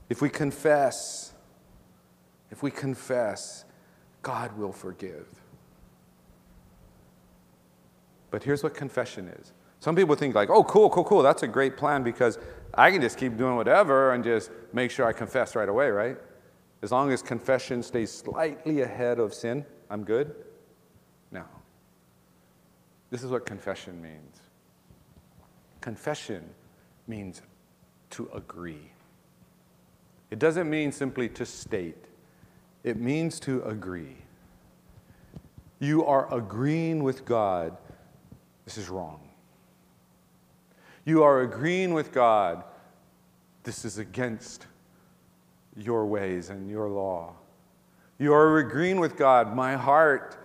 If 0.09 0.21
we 0.21 0.29
confess, 0.29 1.33
if 2.51 2.61
we 2.61 2.69
confess, 2.71 3.65
God 4.21 4.55
will 4.57 4.71
forgive. 4.71 5.27
But 8.31 8.43
here's 8.43 8.61
what 8.61 8.75
confession 8.75 9.27
is. 9.27 9.53
Some 9.79 9.95
people 9.95 10.15
think 10.15 10.35
like, 10.35 10.49
"Oh, 10.49 10.63
cool, 10.63 10.89
cool, 10.89 11.03
cool. 11.03 11.23
That's 11.23 11.43
a 11.43 11.47
great 11.47 11.77
plan 11.77 12.03
because 12.03 12.37
I 12.79 12.91
can 12.91 13.01
just 13.01 13.17
keep 13.17 13.35
doing 13.35 13.57
whatever 13.57 14.13
and 14.13 14.23
just 14.23 14.51
make 14.71 14.89
sure 14.89 15.05
I 15.05 15.11
confess 15.11 15.53
right 15.53 15.67
away, 15.67 15.89
right? 15.89 16.17
As 16.81 16.93
long 16.93 17.11
as 17.11 17.21
confession 17.21 17.83
stays 17.83 18.09
slightly 18.09 18.81
ahead 18.81 19.19
of 19.19 19.33
sin, 19.33 19.65
I'm 19.89 20.05
good." 20.05 20.33
No. 21.29 21.43
This 23.09 23.21
is 23.21 23.31
what 23.31 23.45
confession 23.45 24.01
means. 24.01 24.39
Confession 25.81 26.55
means 27.05 27.41
to 28.11 28.29
agree. 28.33 28.93
It 30.31 30.39
doesn't 30.39 30.69
mean 30.69 30.93
simply 30.93 31.27
to 31.29 31.45
state, 31.45 32.05
it 32.85 32.95
means 32.97 33.41
to 33.41 33.61
agree. 33.63 34.23
You 35.79 36.05
are 36.05 36.33
agreeing 36.33 37.03
with 37.03 37.25
God, 37.25 37.75
this 38.63 38.77
is 38.77 38.87
wrong. 38.87 39.19
You 41.03 41.23
are 41.23 41.41
agreeing 41.41 41.93
with 41.93 42.11
God, 42.11 42.63
this 43.63 43.85
is 43.85 43.97
against 43.97 44.65
your 45.75 46.05
ways 46.05 46.49
and 46.49 46.69
your 46.69 46.89
law. 46.89 47.33
You 48.17 48.33
are 48.33 48.57
agreeing 48.57 48.99
with 48.99 49.15
God, 49.15 49.55
my 49.55 49.75
heart 49.75 50.37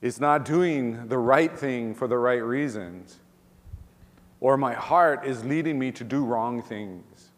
is 0.00 0.20
not 0.20 0.44
doing 0.44 1.08
the 1.08 1.18
right 1.18 1.56
thing 1.56 1.94
for 1.94 2.08
the 2.08 2.18
right 2.18 2.42
reasons, 2.42 3.18
or 4.40 4.56
my 4.56 4.74
heart 4.74 5.24
is 5.24 5.44
leading 5.44 5.78
me 5.78 5.92
to 5.92 6.04
do 6.04 6.24
wrong 6.24 6.62
things. 6.62 7.30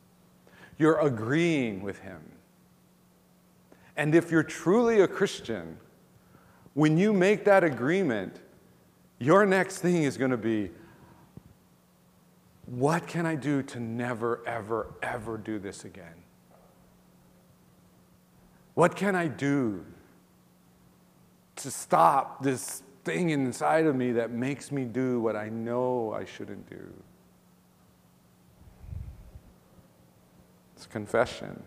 You're 0.78 0.98
agreeing 1.00 1.82
with 1.82 1.98
Him. 2.00 2.20
And 3.96 4.14
if 4.14 4.30
you're 4.30 4.42
truly 4.42 5.00
a 5.00 5.08
Christian, 5.08 5.76
when 6.72 6.98
you 6.98 7.12
make 7.12 7.44
that 7.44 7.62
agreement, 7.62 8.40
your 9.18 9.46
next 9.46 9.78
thing 9.78 10.02
is 10.02 10.16
going 10.16 10.32
to 10.32 10.36
be 10.36 10.70
what 12.66 13.06
can 13.06 13.26
I 13.26 13.34
do 13.34 13.62
to 13.62 13.80
never, 13.80 14.42
ever, 14.46 14.94
ever 15.02 15.36
do 15.36 15.58
this 15.58 15.84
again? 15.84 16.24
What 18.74 18.96
can 18.96 19.14
I 19.14 19.28
do 19.28 19.84
to 21.56 21.70
stop 21.70 22.42
this 22.42 22.82
thing 23.04 23.30
inside 23.30 23.86
of 23.86 23.94
me 23.94 24.12
that 24.12 24.30
makes 24.30 24.72
me 24.72 24.84
do 24.84 25.20
what 25.20 25.36
I 25.36 25.48
know 25.48 26.12
I 26.12 26.24
shouldn't 26.24 26.68
do. 26.68 26.92
It's 30.74 30.86
confession. 30.86 31.62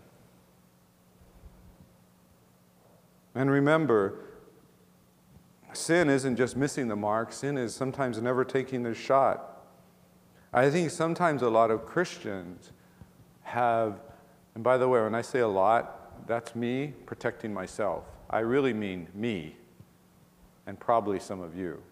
And 3.34 3.50
remember, 3.50 4.18
sin 5.72 6.10
isn't 6.10 6.36
just 6.36 6.56
missing 6.56 6.88
the 6.88 6.96
mark, 6.96 7.32
sin 7.32 7.56
is 7.56 7.74
sometimes 7.74 8.20
never 8.20 8.44
taking 8.44 8.82
the 8.82 8.94
shot. 8.94 9.47
I 10.52 10.70
think 10.70 10.90
sometimes 10.90 11.42
a 11.42 11.50
lot 11.50 11.70
of 11.70 11.84
Christians 11.84 12.72
have, 13.42 14.00
and 14.54 14.64
by 14.64 14.78
the 14.78 14.88
way, 14.88 15.02
when 15.02 15.14
I 15.14 15.22
say 15.22 15.40
a 15.40 15.48
lot, 15.48 16.26
that's 16.26 16.54
me 16.54 16.94
protecting 17.06 17.52
myself. 17.52 18.04
I 18.30 18.40
really 18.40 18.72
mean 18.72 19.08
me, 19.14 19.56
and 20.66 20.78
probably 20.78 21.18
some 21.18 21.40
of 21.40 21.56
you. 21.56 21.82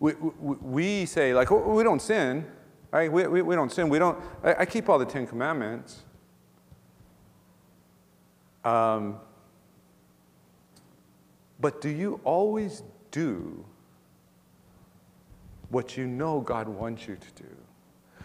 We, 0.00 0.14
we, 0.14 0.56
we 0.60 1.06
say, 1.06 1.34
like, 1.34 1.52
oh, 1.52 1.74
we 1.74 1.82
don't 1.82 2.00
sin, 2.00 2.46
right? 2.90 3.10
We, 3.12 3.26
we, 3.26 3.42
we 3.42 3.54
don't 3.54 3.70
sin. 3.70 3.88
We 3.88 3.98
don't, 3.98 4.18
I, 4.42 4.54
I 4.60 4.64
keep 4.66 4.88
all 4.88 4.98
the 4.98 5.04
Ten 5.04 5.26
Commandments. 5.26 6.02
Um, 8.64 9.18
but 11.60 11.80
do 11.80 11.88
you 11.88 12.20
always 12.24 12.82
do 13.10 13.64
what 15.70 15.96
you 15.96 16.06
know 16.06 16.40
God 16.40 16.68
wants 16.68 17.08
you 17.08 17.16
to 17.16 17.42
do? 17.42 17.48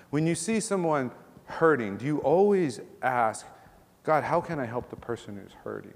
When 0.10 0.28
you 0.28 0.36
see 0.36 0.60
someone 0.60 1.12
hurting, 1.46 1.98
do 1.98 2.06
you 2.06 2.20
always 2.20 2.82
ask, 3.02 3.46
God, 4.04 4.24
how 4.24 4.42
can 4.42 4.60
I 4.60 4.66
help 4.66 4.90
the 4.90 4.96
person 4.96 5.38
who's 5.38 5.54
hurting? 5.64 5.94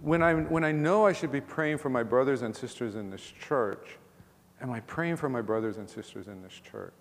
When 0.00 0.22
I, 0.22 0.34
when 0.34 0.64
I 0.64 0.72
know 0.72 1.06
I 1.06 1.12
should 1.12 1.32
be 1.32 1.40
praying 1.40 1.78
for 1.78 1.88
my 1.88 2.02
brothers 2.02 2.42
and 2.42 2.54
sisters 2.54 2.94
in 2.94 3.10
this 3.10 3.22
church, 3.22 3.98
am 4.60 4.70
I 4.70 4.80
praying 4.80 5.16
for 5.16 5.28
my 5.28 5.40
brothers 5.40 5.76
and 5.76 5.88
sisters 5.88 6.28
in 6.28 6.42
this 6.42 6.52
church? 6.52 6.92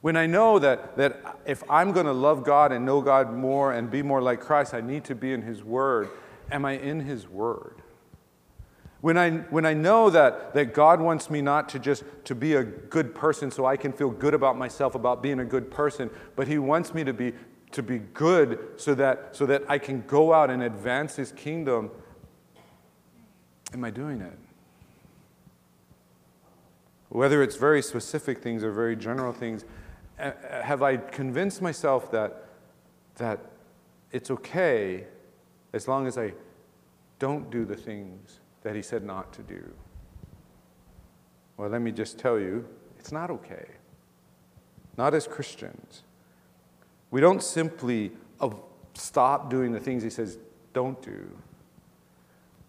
When 0.00 0.16
I 0.16 0.26
know 0.26 0.58
that, 0.58 0.96
that 0.96 1.38
if 1.46 1.62
I'm 1.70 1.92
going 1.92 2.06
to 2.06 2.12
love 2.12 2.44
God 2.44 2.72
and 2.72 2.84
know 2.84 3.00
God 3.00 3.32
more 3.32 3.72
and 3.72 3.90
be 3.90 4.02
more 4.02 4.20
like 4.20 4.40
Christ, 4.40 4.74
I 4.74 4.80
need 4.80 5.04
to 5.04 5.14
be 5.14 5.32
in 5.32 5.40
His 5.40 5.64
Word, 5.64 6.10
am 6.50 6.64
I 6.64 6.72
in 6.72 7.00
His 7.00 7.26
Word? 7.26 7.73
When 9.04 9.18
I, 9.18 9.32
when 9.50 9.66
I 9.66 9.74
know 9.74 10.08
that, 10.08 10.54
that 10.54 10.72
God 10.72 10.98
wants 10.98 11.28
me 11.28 11.42
not 11.42 11.68
to 11.68 11.78
just 11.78 12.04
to 12.24 12.34
be 12.34 12.54
a 12.54 12.64
good 12.64 13.14
person 13.14 13.50
so 13.50 13.66
I 13.66 13.76
can 13.76 13.92
feel 13.92 14.08
good 14.08 14.32
about 14.32 14.56
myself 14.56 14.94
about 14.94 15.22
being 15.22 15.40
a 15.40 15.44
good 15.44 15.70
person, 15.70 16.08
but 16.36 16.48
He 16.48 16.56
wants 16.56 16.94
me 16.94 17.04
to 17.04 17.12
be, 17.12 17.34
to 17.72 17.82
be 17.82 17.98
good 17.98 18.58
so 18.78 18.94
that, 18.94 19.36
so 19.36 19.44
that 19.44 19.62
I 19.68 19.76
can 19.76 20.04
go 20.06 20.32
out 20.32 20.48
and 20.48 20.62
advance 20.62 21.16
His 21.16 21.32
kingdom, 21.32 21.90
am 23.74 23.84
I 23.84 23.90
doing 23.90 24.22
it? 24.22 24.38
Whether 27.10 27.42
it's 27.42 27.56
very 27.56 27.82
specific 27.82 28.38
things 28.38 28.64
or 28.64 28.72
very 28.72 28.96
general 28.96 29.34
things, 29.34 29.66
have 30.16 30.82
I 30.82 30.96
convinced 30.96 31.60
myself 31.60 32.10
that, 32.12 32.46
that 33.16 33.38
it's 34.12 34.30
okay 34.30 35.04
as 35.74 35.88
long 35.88 36.06
as 36.06 36.16
I 36.16 36.32
don't 37.18 37.50
do 37.50 37.66
the 37.66 37.76
things 37.76 38.40
that 38.64 38.74
he 38.74 38.82
said 38.82 39.04
not 39.04 39.32
to 39.34 39.42
do? 39.42 39.62
Well, 41.56 41.68
let 41.68 41.80
me 41.80 41.92
just 41.92 42.18
tell 42.18 42.40
you, 42.40 42.66
it's 42.98 43.12
not 43.12 43.30
okay. 43.30 43.66
Not 44.96 45.14
as 45.14 45.28
Christians. 45.28 46.02
We 47.12 47.20
don't 47.20 47.42
simply 47.42 48.10
uh, 48.40 48.50
stop 48.94 49.50
doing 49.50 49.70
the 49.70 49.78
things 49.78 50.02
he 50.02 50.10
says 50.10 50.38
don't 50.72 51.00
do. 51.00 51.30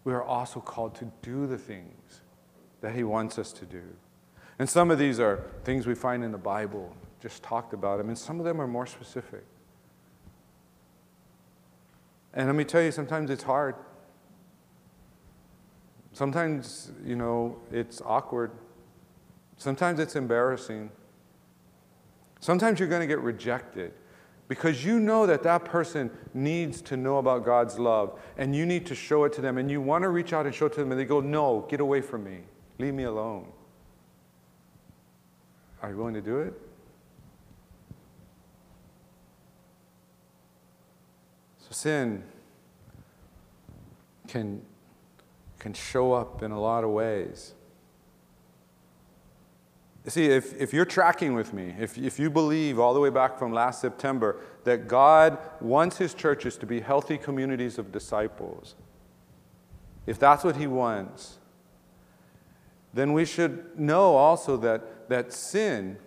We 0.04 0.12
are 0.12 0.22
also 0.22 0.60
called 0.60 0.94
to 0.96 1.10
do 1.22 1.48
the 1.48 1.58
things 1.58 2.20
that 2.80 2.94
he 2.94 3.02
wants 3.02 3.38
us 3.38 3.52
to 3.54 3.64
do. 3.64 3.82
And 4.58 4.68
some 4.68 4.90
of 4.90 4.98
these 4.98 5.18
are 5.18 5.42
things 5.64 5.86
we 5.86 5.94
find 5.94 6.22
in 6.22 6.30
the 6.30 6.38
Bible, 6.38 6.94
just 7.20 7.42
talked 7.42 7.72
about 7.72 7.98
them, 7.98 8.08
and 8.08 8.16
some 8.16 8.38
of 8.38 8.44
them 8.44 8.60
are 8.60 8.68
more 8.68 8.86
specific. 8.86 9.44
And 12.32 12.46
let 12.46 12.54
me 12.54 12.64
tell 12.64 12.82
you, 12.82 12.92
sometimes 12.92 13.30
it's 13.30 13.42
hard. 13.42 13.74
Sometimes, 16.16 16.92
you 17.04 17.14
know, 17.14 17.58
it's 17.70 18.00
awkward. 18.00 18.50
Sometimes 19.58 20.00
it's 20.00 20.16
embarrassing. 20.16 20.90
Sometimes 22.40 22.80
you're 22.80 22.88
going 22.88 23.02
to 23.02 23.06
get 23.06 23.20
rejected 23.20 23.92
because 24.48 24.82
you 24.82 24.98
know 24.98 25.26
that 25.26 25.42
that 25.42 25.66
person 25.66 26.10
needs 26.32 26.80
to 26.80 26.96
know 26.96 27.18
about 27.18 27.44
God's 27.44 27.78
love 27.78 28.18
and 28.38 28.56
you 28.56 28.64
need 28.64 28.86
to 28.86 28.94
show 28.94 29.24
it 29.24 29.34
to 29.34 29.42
them 29.42 29.58
and 29.58 29.70
you 29.70 29.82
want 29.82 30.04
to 30.04 30.08
reach 30.08 30.32
out 30.32 30.46
and 30.46 30.54
show 30.54 30.64
it 30.64 30.72
to 30.72 30.80
them 30.80 30.90
and 30.90 30.98
they 30.98 31.04
go, 31.04 31.20
No, 31.20 31.66
get 31.68 31.80
away 31.80 32.00
from 32.00 32.24
me. 32.24 32.44
Leave 32.78 32.94
me 32.94 33.02
alone. 33.02 33.52
Are 35.82 35.90
you 35.90 35.98
willing 35.98 36.14
to 36.14 36.22
do 36.22 36.38
it? 36.38 36.54
So 41.58 41.72
sin 41.72 42.24
can 44.26 44.62
can 45.58 45.72
show 45.72 46.12
up 46.12 46.42
in 46.42 46.50
a 46.50 46.60
lot 46.60 46.84
of 46.84 46.90
ways. 46.90 47.54
See, 50.08 50.26
if, 50.26 50.54
if 50.54 50.72
you're 50.72 50.84
tracking 50.84 51.34
with 51.34 51.52
me, 51.52 51.74
if, 51.80 51.98
if 51.98 52.18
you 52.18 52.30
believe 52.30 52.78
all 52.78 52.94
the 52.94 53.00
way 53.00 53.10
back 53.10 53.38
from 53.38 53.52
last 53.52 53.80
September 53.80 54.36
that 54.62 54.86
God 54.86 55.36
wants 55.60 55.98
his 55.98 56.14
churches 56.14 56.56
to 56.58 56.66
be 56.66 56.80
healthy 56.80 57.18
communities 57.18 57.76
of 57.76 57.90
disciples, 57.90 58.76
if 60.06 60.16
that's 60.18 60.44
what 60.44 60.56
he 60.56 60.68
wants, 60.68 61.38
then 62.94 63.12
we 63.12 63.24
should 63.24 63.78
know 63.78 64.14
also 64.14 64.56
that, 64.58 65.08
that 65.08 65.32
sin 65.32 65.98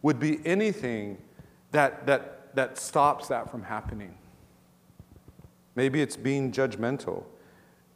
would 0.00 0.18
be 0.18 0.40
anything 0.46 1.18
that, 1.72 2.06
that, 2.06 2.54
that 2.56 2.78
stops 2.78 3.28
that 3.28 3.50
from 3.50 3.64
happening. 3.64 4.16
Maybe 5.74 6.00
it's 6.00 6.16
being 6.16 6.52
judgmental. 6.52 7.24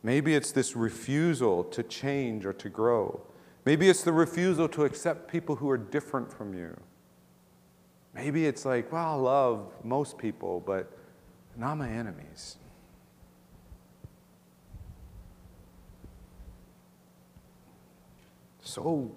Maybe 0.02 0.34
it's 0.34 0.52
this 0.52 0.76
refusal 0.76 1.64
to 1.64 1.82
change 1.82 2.46
or 2.46 2.52
to 2.54 2.68
grow. 2.68 3.20
Maybe 3.64 3.88
it's 3.88 4.02
the 4.02 4.12
refusal 4.12 4.68
to 4.68 4.84
accept 4.84 5.30
people 5.30 5.56
who 5.56 5.68
are 5.68 5.78
different 5.78 6.32
from 6.32 6.54
you. 6.54 6.76
Maybe 8.14 8.46
it's 8.46 8.64
like, 8.64 8.90
well, 8.90 9.12
I 9.12 9.14
love 9.14 9.72
most 9.84 10.18
people, 10.18 10.60
but 10.64 10.90
not 11.56 11.76
my 11.76 11.88
enemies. 11.88 12.56
So, 18.62 19.10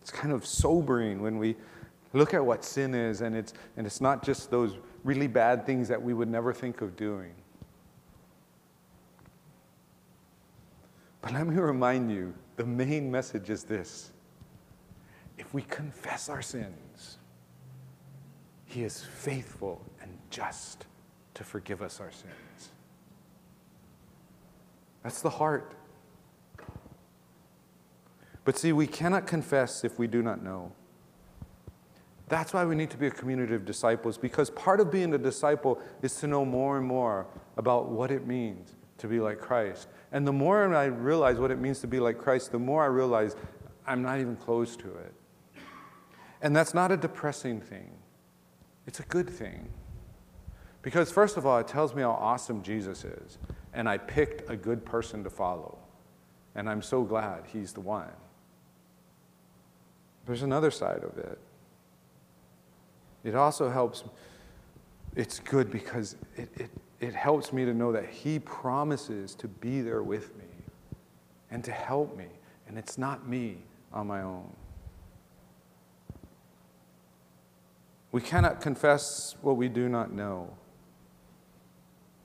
it's 0.00 0.10
kind 0.10 0.32
of 0.32 0.44
sobering 0.44 1.22
when 1.22 1.38
we 1.38 1.56
look 2.12 2.34
at 2.34 2.44
what 2.44 2.64
sin 2.64 2.94
is, 2.94 3.20
and 3.20 3.34
it's, 3.34 3.54
and 3.76 3.86
it's 3.86 4.00
not 4.00 4.24
just 4.24 4.50
those 4.50 4.76
really 5.02 5.26
bad 5.26 5.64
things 5.64 5.88
that 5.88 6.00
we 6.00 6.14
would 6.14 6.28
never 6.28 6.52
think 6.52 6.80
of 6.80 6.96
doing. 6.96 7.32
But 11.22 11.32
let 11.32 11.46
me 11.46 11.56
remind 11.56 12.10
you 12.10 12.34
the 12.56 12.66
main 12.66 13.10
message 13.10 13.48
is 13.48 13.64
this 13.64 14.10
if 15.38 15.54
we 15.54 15.62
confess 15.62 16.28
our 16.28 16.42
sins, 16.42 17.18
He 18.66 18.82
is 18.82 19.02
faithful 19.02 19.80
and 20.02 20.18
just 20.30 20.86
to 21.34 21.44
forgive 21.44 21.80
us 21.80 22.00
our 22.00 22.10
sins. 22.10 22.70
That's 25.02 25.22
the 25.22 25.30
heart. 25.30 25.74
But 28.44 28.58
see, 28.58 28.72
we 28.72 28.86
cannot 28.86 29.26
confess 29.26 29.84
if 29.84 29.98
we 29.98 30.06
do 30.06 30.22
not 30.22 30.42
know. 30.42 30.72
That's 32.28 32.52
why 32.52 32.64
we 32.64 32.74
need 32.74 32.90
to 32.90 32.96
be 32.96 33.06
a 33.06 33.10
community 33.10 33.54
of 33.54 33.64
disciples, 33.64 34.16
because 34.16 34.50
part 34.50 34.80
of 34.80 34.90
being 34.90 35.12
a 35.14 35.18
disciple 35.18 35.80
is 36.02 36.16
to 36.16 36.26
know 36.26 36.44
more 36.44 36.78
and 36.78 36.86
more 36.86 37.26
about 37.56 37.90
what 37.90 38.10
it 38.10 38.26
means 38.26 38.74
to 38.98 39.06
be 39.06 39.20
like 39.20 39.38
Christ. 39.38 39.88
And 40.12 40.26
the 40.26 40.32
more 40.32 40.74
I 40.74 40.84
realize 40.84 41.38
what 41.38 41.50
it 41.50 41.58
means 41.58 41.80
to 41.80 41.86
be 41.86 41.98
like 41.98 42.18
Christ, 42.18 42.52
the 42.52 42.58
more 42.58 42.82
I 42.84 42.86
realize 42.86 43.34
I'm 43.86 44.02
not 44.02 44.20
even 44.20 44.36
close 44.36 44.76
to 44.76 44.88
it. 44.88 45.14
And 46.42 46.54
that's 46.54 46.74
not 46.74 46.92
a 46.92 46.96
depressing 46.96 47.60
thing, 47.60 47.90
it's 48.86 49.00
a 49.00 49.04
good 49.04 49.28
thing. 49.28 49.68
Because, 50.82 51.12
first 51.12 51.36
of 51.36 51.46
all, 51.46 51.58
it 51.58 51.68
tells 51.68 51.94
me 51.94 52.02
how 52.02 52.10
awesome 52.10 52.60
Jesus 52.60 53.04
is. 53.04 53.38
And 53.72 53.88
I 53.88 53.98
picked 53.98 54.50
a 54.50 54.56
good 54.56 54.84
person 54.84 55.22
to 55.22 55.30
follow. 55.30 55.78
And 56.56 56.68
I'm 56.68 56.82
so 56.82 57.04
glad 57.04 57.44
he's 57.46 57.72
the 57.72 57.80
one. 57.80 58.10
There's 60.26 60.42
another 60.42 60.72
side 60.72 61.04
of 61.04 61.16
it. 61.18 61.38
It 63.22 63.36
also 63.36 63.70
helps, 63.70 64.02
it's 65.14 65.38
good 65.38 65.70
because 65.70 66.16
it, 66.36 66.48
it 66.56 66.70
it 67.02 67.14
helps 67.14 67.52
me 67.52 67.64
to 67.64 67.74
know 67.74 67.90
that 67.92 68.08
He 68.08 68.38
promises 68.38 69.34
to 69.34 69.48
be 69.48 69.80
there 69.80 70.02
with 70.02 70.36
me 70.38 70.44
and 71.50 71.64
to 71.64 71.72
help 71.72 72.16
me. 72.16 72.28
And 72.68 72.78
it's 72.78 72.96
not 72.96 73.28
me 73.28 73.58
on 73.92 74.06
my 74.06 74.22
own. 74.22 74.48
We 78.12 78.20
cannot 78.20 78.60
confess 78.60 79.34
what 79.42 79.56
we 79.56 79.68
do 79.68 79.88
not 79.88 80.12
know. 80.12 80.54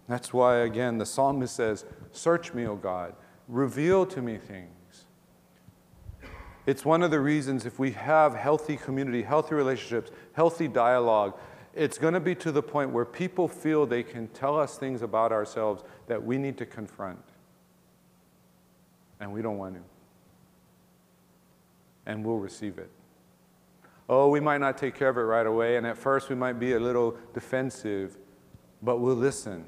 That's 0.08 0.32
why, 0.32 0.58
again, 0.58 1.00
the 1.00 1.06
psalmist 1.06 1.56
says, 1.56 1.84
Search 2.12 2.54
me, 2.54 2.68
O 2.68 2.76
God, 2.76 3.16
reveal 3.48 4.06
to 4.06 4.22
me 4.22 4.38
things. 4.38 5.06
It's 6.68 6.86
one 6.86 7.02
of 7.02 7.12
the 7.12 7.20
reasons 7.20 7.66
if 7.66 7.80
we 7.80 7.92
have 7.92 8.36
healthy 8.36 8.78
community, 8.78 9.24
healthy 9.24 9.56
relationships, 9.56 10.12
healthy 10.34 10.68
dialogue, 10.68 11.38
it's 11.78 12.00
going 12.00 12.16
to 12.16 12.20
be 12.20 12.34
to 12.36 12.52
the 12.52 12.64
point 12.64 12.90
where 12.90 13.06
people 13.06 13.48
feel 13.48 13.86
they 13.86 14.02
can 14.02 14.28
tell 14.30 14.60
us 14.60 14.78
things 14.78 15.04
about 15.04 15.32
ourselves 15.32 15.84
that 16.08 16.22
we 16.22 16.38
need 16.38 16.58
to 16.58 16.66
confront. 16.66 17.24
And 19.20 19.32
we 19.32 19.44
don't 19.44 19.60
want 19.60 19.76
to. 19.76 19.82
And 22.08 22.26
we'll 22.26 22.38
receive 22.38 22.80
it. 22.80 22.90
Oh, 24.10 24.30
we 24.30 24.40
might 24.40 24.60
not 24.60 24.78
take 24.78 24.96
care 24.96 25.10
of 25.10 25.18
it 25.18 25.22
right 25.22 25.46
away, 25.46 25.76
and 25.76 25.86
at 25.86 25.98
first 25.98 26.30
we 26.30 26.36
might 26.36 26.54
be 26.54 26.74
a 26.74 26.80
little 26.80 27.18
defensive, 27.34 28.18
but 28.82 28.98
we'll 28.98 29.16
listen. 29.16 29.66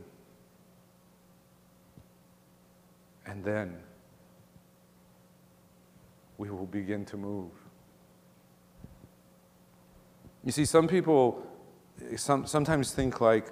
And 3.25 3.43
then 3.43 3.77
we 6.37 6.49
will 6.49 6.65
begin 6.65 7.05
to 7.05 7.17
move. 7.17 7.51
You 10.43 10.51
see, 10.53 10.65
some 10.65 10.87
people 10.87 11.45
some, 12.15 12.45
sometimes 12.45 12.91
think 12.91 13.21
like, 13.21 13.47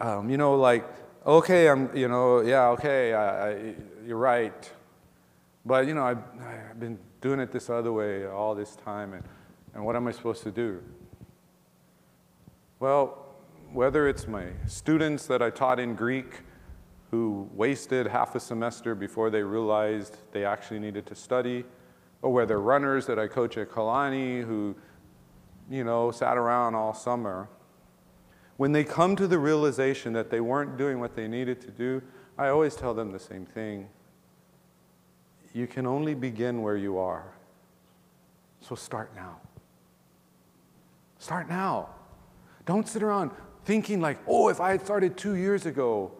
um, 0.00 0.28
you 0.30 0.36
know, 0.36 0.54
like, 0.54 0.84
okay, 1.26 1.68
I'm, 1.68 1.94
you 1.96 2.08
know, 2.08 2.40
yeah, 2.40 2.68
okay, 2.68 3.14
I, 3.14 3.50
I, 3.50 3.74
you're 4.06 4.18
right. 4.18 4.72
But, 5.64 5.86
you 5.86 5.94
know, 5.94 6.04
I've, 6.04 6.22
I've 6.40 6.78
been 6.78 6.98
doing 7.20 7.40
it 7.40 7.50
this 7.50 7.68
other 7.70 7.92
way 7.92 8.26
all 8.26 8.54
this 8.54 8.76
time, 8.76 9.14
and, 9.14 9.24
and 9.74 9.84
what 9.84 9.96
am 9.96 10.06
I 10.06 10.12
supposed 10.12 10.42
to 10.44 10.50
do? 10.50 10.82
Well, 12.78 13.24
whether 13.72 14.08
it's 14.08 14.28
my 14.28 14.46
students 14.66 15.26
that 15.26 15.42
I 15.42 15.50
taught 15.50 15.80
in 15.80 15.94
Greek 15.94 16.40
who 17.10 17.48
wasted 17.54 18.06
half 18.06 18.34
a 18.34 18.40
semester 18.40 18.94
before 18.94 19.30
they 19.30 19.42
realized 19.42 20.18
they 20.32 20.44
actually 20.44 20.78
needed 20.78 21.06
to 21.06 21.14
study, 21.14 21.64
or 22.22 22.32
whether 22.32 22.60
runners 22.60 23.06
that 23.06 23.18
I 23.18 23.26
coach 23.26 23.56
at 23.56 23.70
Kalani 23.70 24.44
who, 24.44 24.76
you 25.70 25.84
know, 25.84 26.10
sat 26.10 26.36
around 26.36 26.74
all 26.74 26.94
summer, 26.94 27.48
when 28.56 28.72
they 28.72 28.84
come 28.84 29.16
to 29.16 29.26
the 29.26 29.38
realization 29.38 30.12
that 30.14 30.30
they 30.30 30.40
weren't 30.40 30.76
doing 30.76 31.00
what 31.00 31.14
they 31.14 31.28
needed 31.28 31.60
to 31.62 31.70
do, 31.70 32.02
I 32.38 32.48
always 32.48 32.74
tell 32.74 32.94
them 32.94 33.12
the 33.12 33.18
same 33.18 33.46
thing. 33.46 33.88
You 35.52 35.66
can 35.66 35.86
only 35.86 36.14
begin 36.14 36.62
where 36.62 36.76
you 36.76 36.98
are. 36.98 37.32
So 38.60 38.74
start 38.74 39.14
now. 39.14 39.38
Start 41.18 41.48
now. 41.48 41.90
Don't 42.64 42.86
sit 42.86 43.02
around 43.02 43.30
thinking 43.64 44.00
like, 44.00 44.18
oh, 44.26 44.48
if 44.48 44.60
I 44.60 44.70
had 44.70 44.84
started 44.84 45.16
two 45.16 45.34
years 45.34 45.66
ago, 45.66 46.12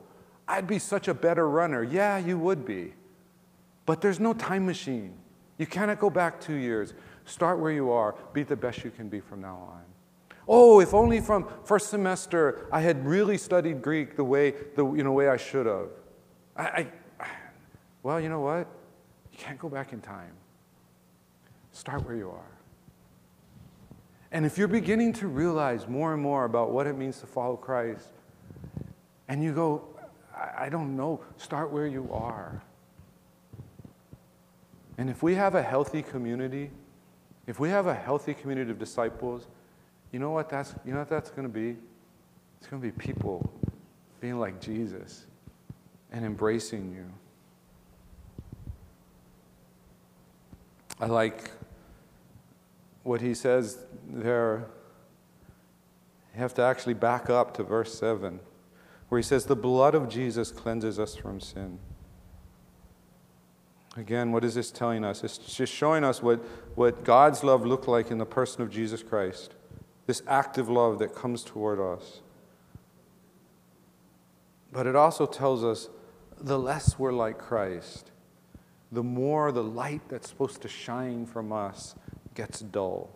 I'd 0.49 0.67
be 0.67 0.79
such 0.79 1.09
a 1.09 1.15
better 1.15 1.49
runner. 1.49 1.83
Yeah, 1.83 2.19
you 2.19 2.39
would 2.39 2.65
be. 2.65 2.95
But 3.85 4.01
there's 4.01 4.21
no 4.21 4.33
time 4.33 4.67
machine. 4.67 5.15
You 5.59 5.67
cannot 5.67 6.01
go 6.01 6.11
back 6.11 6.41
two 6.41 6.55
years. 6.55 6.95
Start 7.25 7.59
where 7.59 7.73
you 7.73 7.91
are. 7.91 8.15
Be 8.33 8.43
the 8.43 8.57
best 8.57 8.85
you 8.85 8.91
can 8.91 9.09
be 9.09 9.21
from 9.21 9.41
now 9.41 9.57
on. 9.57 9.83
Oh, 10.49 10.81
if 10.81 10.95
only 10.95 11.21
from 11.21 11.49
first 11.65 11.91
semester 11.91 12.67
I 12.71 12.81
had 12.81 13.05
really 13.05 13.37
studied 13.37 13.83
Greek 13.83 14.17
the 14.17 14.25
way, 14.25 14.55
the 14.77 14.85
you 14.93 15.03
know, 15.03 15.13
way 15.13 15.29
I 15.29 15.37
should 15.37 15.67
have. 15.67 15.89
I, 16.57 16.87
I, 17.21 17.27
well, 18.03 18.21
you 18.21 18.29
know 18.29 18.41
what? 18.41 18.69
You 19.33 19.39
can't 19.39 19.59
go 19.59 19.69
back 19.69 19.93
in 19.93 20.01
time. 20.01 20.33
Start 21.73 22.07
where 22.07 22.17
you 22.17 22.31
are. 22.31 22.57
And 24.33 24.47
if 24.47 24.57
you're 24.59 24.69
beginning 24.69 25.13
to 25.15 25.29
realize 25.29 25.89
more 25.89 26.13
and 26.13 26.23
more 26.23 26.45
about 26.45 26.71
what 26.71 26.87
it 26.87 26.97
means 26.97 27.21
to 27.21 27.27
follow 27.27 27.57
Christ, 27.57 28.09
and 29.29 29.43
you 29.43 29.53
go, 29.53 29.85
I, 30.35 30.67
I 30.67 30.69
don't 30.69 30.97
know, 30.97 31.21
start 31.37 31.73
where 31.73 31.87
you 31.87 32.09
are. 32.13 32.63
And 34.99 35.11
if 35.11 35.23
we 35.23 35.35
have 35.35 35.55
a 35.55 35.63
healthy 35.63 36.03
community, 36.03 36.71
if 37.47 37.61
we 37.61 37.69
have 37.69 37.87
a 37.87 37.95
healthy 37.95 38.35
community 38.35 38.71
of 38.71 38.79
disciples, 38.79 39.47
you 40.17 40.21
know 40.21 40.31
what 40.31 40.49
that's, 40.49 40.75
you 40.87 40.95
know 40.95 41.01
what 41.01 41.11
that's 41.11 41.29
going 41.29 41.47
to 41.47 41.53
be? 41.53 41.77
It's 42.57 42.67
going 42.69 42.81
to 42.81 42.89
be 42.89 42.91
people 42.91 43.53
being 44.19 44.41
like 44.41 44.63
Jesus 44.63 45.27
and 46.11 46.25
embracing 46.25 46.91
you. 46.91 47.05
I 50.99 51.05
like 51.05 51.51
what 53.03 53.21
he 53.21 53.35
says 53.35 53.77
there. 54.09 54.65
You 56.35 56.41
have 56.41 56.55
to 56.55 56.63
actually 56.63 56.95
back 56.95 57.29
up 57.29 57.53
to 57.59 57.63
verse 57.63 57.93
7, 57.99 58.41
where 59.11 59.19
he 59.19 59.23
says, 59.23 59.45
The 59.45 59.55
blood 59.55 59.95
of 59.95 60.09
Jesus 60.09 60.51
cleanses 60.51 60.99
us 60.99 61.15
from 61.15 61.41
sin. 61.41 61.79
Again, 63.99 64.33
what 64.33 64.45
is 64.45 64.55
this 64.55 64.71
telling 64.71 65.05
us? 65.05 65.23
It's 65.23 65.37
just 65.37 65.75
showing 65.75 66.05
us 66.05 66.23
what, 66.23 66.39
what 66.75 67.05
God's 67.05 67.45
love 67.45 67.67
looked 67.67 67.87
like 67.87 68.11
in 68.11 68.17
the 68.17 68.25
person 68.25 68.63
of 68.63 68.71
Jesus 68.71 69.03
Christ 69.03 69.53
this 70.07 70.23
active 70.27 70.69
love 70.69 70.99
that 71.01 71.15
comes 71.15 71.43
toward 71.43 71.81
us. 71.81 72.21
But 74.73 74.87
it 74.87 74.95
also 74.97 75.27
tells 75.27 75.65
us 75.65 75.89
the 76.41 76.59
less 76.59 76.99
we're 76.99 77.13
like 77.13 77.39
Christ, 77.39 78.11
the 78.93 79.03
more 79.03 79.51
the 79.53 79.65
light 79.65 80.03
that's 80.09 80.29
supposed 80.29 80.63
to 80.63 80.69
shine 80.69 81.27
from 81.27 81.53
us 81.53 81.95
gets 82.35 82.61
dull. 82.61 83.11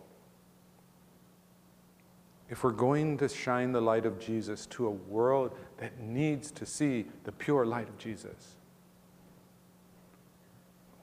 If 2.49 2.65
we're 2.65 2.71
going 2.71 3.17
to 3.19 3.29
shine 3.29 3.71
the 3.71 3.79
light 3.79 4.05
of 4.05 4.19
Jesus 4.19 4.65
to 4.67 4.87
a 4.87 4.91
world 4.91 5.55
that 5.77 6.01
needs 6.01 6.51
to 6.51 6.65
see 6.65 7.05
the 7.23 7.31
pure 7.31 7.65
light 7.65 7.87
of 7.87 7.97
Jesus, 7.97 8.57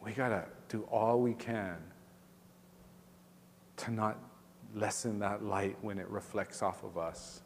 we 0.05 0.12
got 0.12 0.28
to 0.28 0.45
do 0.68 0.82
all 0.91 1.20
we 1.20 1.32
can 1.32 1.76
to 3.78 3.91
not 3.91 4.18
lessen 4.75 5.19
that 5.21 5.45
light 5.45 5.77
when 5.83 5.99
it 5.99 6.09
reflects 6.09 6.62
off 6.62 6.85
of 6.85 6.99
us, 6.99 7.43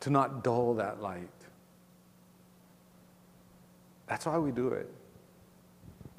to 0.00 0.10
not 0.10 0.44
dull 0.44 0.74
that 0.74 1.00
light. 1.00 1.28
That's 4.06 4.26
why 4.26 4.38
we 4.38 4.50
do 4.50 4.68
it. 4.68 4.90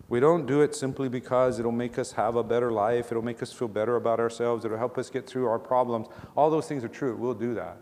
We 0.08 0.20
don't 0.20 0.46
do 0.46 0.62
it 0.62 0.76
simply 0.76 1.10
because 1.10 1.60
it'll 1.60 1.72
make 1.72 1.98
us 1.98 2.12
have 2.12 2.36
a 2.36 2.44
better 2.44 2.72
life, 2.72 3.12
it'll 3.12 3.24
make 3.24 3.42
us 3.42 3.52
feel 3.52 3.68
better 3.68 3.96
about 3.96 4.20
ourselves, 4.20 4.64
it'll 4.64 4.78
help 4.78 4.98
us 4.98 5.10
get 5.10 5.26
through 5.26 5.48
our 5.48 5.60
problems. 5.60 6.08
All 6.36 6.50
those 6.50 6.68
things 6.68 6.84
are 6.84 6.90
true. 6.90 7.16
We'll 7.16 7.34
do 7.34 7.56
that. 7.56 7.78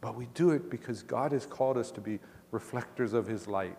But 0.00 0.16
we 0.16 0.26
do 0.34 0.50
it 0.50 0.70
because 0.70 1.02
God 1.02 1.32
has 1.32 1.46
called 1.46 1.76
us 1.76 1.90
to 1.92 2.00
be 2.00 2.18
reflectors 2.50 3.12
of 3.12 3.26
His 3.26 3.46
light. 3.46 3.76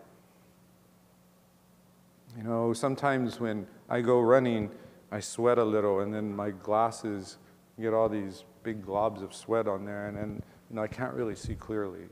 You 2.36 2.44
know, 2.44 2.72
sometimes 2.72 3.40
when 3.40 3.66
I 3.88 4.00
go 4.00 4.20
running, 4.20 4.70
I 5.12 5.20
sweat 5.20 5.58
a 5.58 5.64
little, 5.64 6.00
and 6.00 6.14
then 6.14 6.34
my 6.34 6.50
glasses 6.50 7.38
get 7.80 7.92
all 7.92 8.08
these 8.08 8.44
big 8.62 8.84
globs 8.84 9.22
of 9.22 9.34
sweat 9.34 9.66
on 9.66 9.84
there, 9.84 10.06
and 10.08 10.16
then 10.16 10.42
you 10.68 10.76
know, 10.76 10.82
I 10.82 10.86
can't 10.86 11.14
really 11.14 11.34
see 11.34 11.54
clearly. 11.54 12.04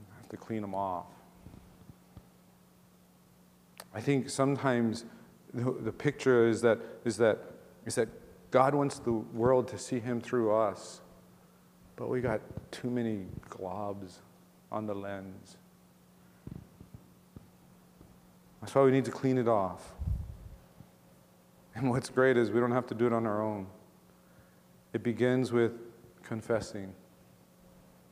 I 0.00 0.16
have 0.16 0.28
to 0.30 0.36
clean 0.36 0.62
them 0.62 0.74
off. 0.74 1.06
I 3.94 4.00
think 4.00 4.28
sometimes 4.28 5.04
the, 5.52 5.70
the 5.70 5.92
picture 5.92 6.48
is 6.48 6.62
that, 6.62 6.80
is, 7.04 7.16
that, 7.18 7.38
is 7.86 7.94
that 7.94 8.08
God 8.50 8.74
wants 8.74 8.98
the 8.98 9.12
world 9.12 9.68
to 9.68 9.78
see 9.78 10.00
Him 10.00 10.20
through 10.20 10.52
us, 10.52 11.00
but 11.94 12.08
we 12.08 12.20
got 12.20 12.40
too 12.72 12.90
many 12.90 13.26
globs 13.48 14.14
on 14.72 14.86
the 14.86 14.94
lens. 14.94 15.56
That's 18.60 18.74
why 18.74 18.82
we 18.82 18.90
need 18.90 19.04
to 19.04 19.12
clean 19.12 19.38
it 19.38 19.46
off. 19.46 19.94
And 21.74 21.90
what's 21.90 22.08
great 22.08 22.36
is 22.36 22.50
we 22.50 22.60
don't 22.60 22.72
have 22.72 22.86
to 22.88 22.94
do 22.94 23.06
it 23.06 23.12
on 23.12 23.26
our 23.26 23.42
own. 23.42 23.66
It 24.92 25.02
begins 25.02 25.52
with 25.52 25.72
confessing. 26.22 26.94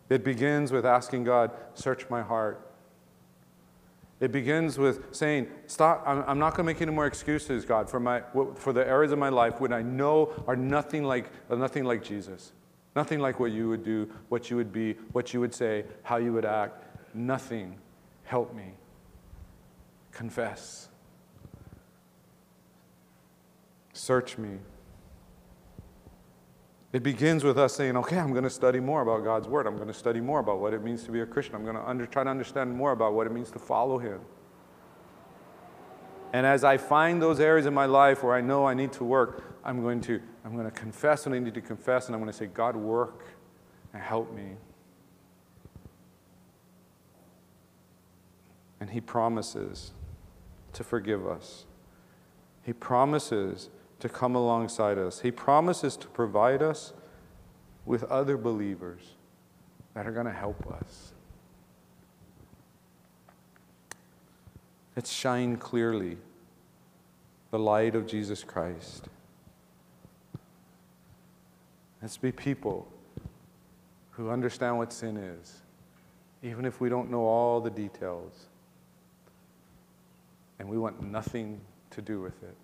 It 0.08 0.24
begins 0.24 0.72
with 0.72 0.84
asking 0.84 1.24
God, 1.24 1.52
search 1.74 2.10
my 2.10 2.22
heart. 2.22 2.68
It 4.20 4.30
begins 4.30 4.78
with 4.78 5.14
saying, 5.14 5.48
Stop, 5.66 6.04
I'm, 6.06 6.38
not 6.38 6.54
going 6.54 6.64
to 6.66 6.72
make 6.72 6.80
any 6.80 6.92
more 6.92 7.06
excuses, 7.06 7.64
God, 7.64 7.90
for, 7.90 7.98
my, 7.98 8.22
for 8.54 8.72
the 8.72 8.86
areas 8.86 9.10
of 9.10 9.18
my 9.18 9.30
life 9.30 9.60
when 9.60 9.72
I 9.72 9.82
know 9.82 10.32
are 10.46 10.54
nothing 10.54 11.02
like, 11.02 11.30
nothing 11.50 11.84
like 11.84 12.04
Jesus. 12.04 12.52
Nothing 12.94 13.20
like 13.20 13.40
what 13.40 13.52
you 13.52 13.68
would 13.68 13.82
do, 13.82 14.08
what 14.28 14.50
you 14.50 14.56
would 14.56 14.72
be, 14.72 14.94
what 15.12 15.32
you 15.32 15.40
would 15.40 15.54
say, 15.54 15.84
how 16.02 16.18
you 16.18 16.32
would 16.32 16.44
act. 16.44 16.84
Nothing. 17.14 17.78
Help 18.24 18.54
me. 18.54 18.74
Confess. 20.12 20.88
Search 24.02 24.36
me. 24.36 24.58
It 26.92 27.04
begins 27.04 27.44
with 27.44 27.56
us 27.56 27.76
saying, 27.76 27.96
okay, 27.98 28.18
I'm 28.18 28.32
going 28.32 28.42
to 28.42 28.50
study 28.50 28.80
more 28.80 29.00
about 29.00 29.22
God's 29.22 29.46
Word. 29.46 29.64
I'm 29.64 29.76
going 29.76 29.86
to 29.86 29.94
study 29.94 30.20
more 30.20 30.40
about 30.40 30.58
what 30.58 30.74
it 30.74 30.82
means 30.82 31.04
to 31.04 31.12
be 31.12 31.20
a 31.20 31.26
Christian. 31.26 31.54
I'm 31.54 31.62
going 31.62 31.76
to 31.76 31.88
under, 31.88 32.04
try 32.04 32.24
to 32.24 32.28
understand 32.28 32.74
more 32.74 32.90
about 32.90 33.12
what 33.12 33.28
it 33.28 33.32
means 33.32 33.52
to 33.52 33.60
follow 33.60 33.98
Him. 33.98 34.18
And 36.32 36.44
as 36.44 36.64
I 36.64 36.78
find 36.78 37.22
those 37.22 37.38
areas 37.38 37.64
in 37.64 37.74
my 37.74 37.86
life 37.86 38.24
where 38.24 38.34
I 38.34 38.40
know 38.40 38.66
I 38.66 38.74
need 38.74 38.90
to 38.94 39.04
work, 39.04 39.44
I'm 39.64 39.82
going 39.82 40.00
to, 40.00 40.20
I'm 40.44 40.54
going 40.56 40.64
to 40.64 40.72
confess 40.72 41.24
what 41.24 41.36
I 41.36 41.38
need 41.38 41.54
to 41.54 41.60
confess, 41.60 42.06
and 42.06 42.16
I'm 42.16 42.20
going 42.20 42.32
to 42.32 42.36
say, 42.36 42.46
God, 42.46 42.74
work 42.74 43.24
and 43.92 44.02
help 44.02 44.34
me. 44.34 44.56
And 48.80 48.90
He 48.90 49.00
promises 49.00 49.92
to 50.72 50.82
forgive 50.82 51.24
us. 51.24 51.66
He 52.64 52.72
promises 52.72 53.70
to 54.02 54.08
come 54.08 54.34
alongside 54.34 54.98
us. 54.98 55.20
He 55.20 55.30
promises 55.30 55.96
to 55.98 56.08
provide 56.08 56.60
us 56.60 56.92
with 57.86 58.02
other 58.04 58.36
believers 58.36 59.00
that 59.94 60.08
are 60.08 60.10
going 60.10 60.26
to 60.26 60.32
help 60.32 60.66
us. 60.66 61.12
Let's 64.96 65.12
shine 65.12 65.56
clearly 65.56 66.18
the 67.52 67.60
light 67.60 67.94
of 67.94 68.08
Jesus 68.08 68.42
Christ. 68.42 69.06
Let's 72.02 72.16
be 72.16 72.32
people 72.32 72.88
who 74.10 74.30
understand 74.30 74.78
what 74.78 74.92
sin 74.92 75.16
is, 75.16 75.60
even 76.42 76.64
if 76.64 76.80
we 76.80 76.88
don't 76.88 77.08
know 77.08 77.22
all 77.22 77.60
the 77.60 77.70
details. 77.70 78.46
And 80.58 80.68
we 80.68 80.76
want 80.76 81.00
nothing 81.00 81.60
to 81.90 82.02
do 82.02 82.20
with 82.20 82.42
it. 82.42 82.56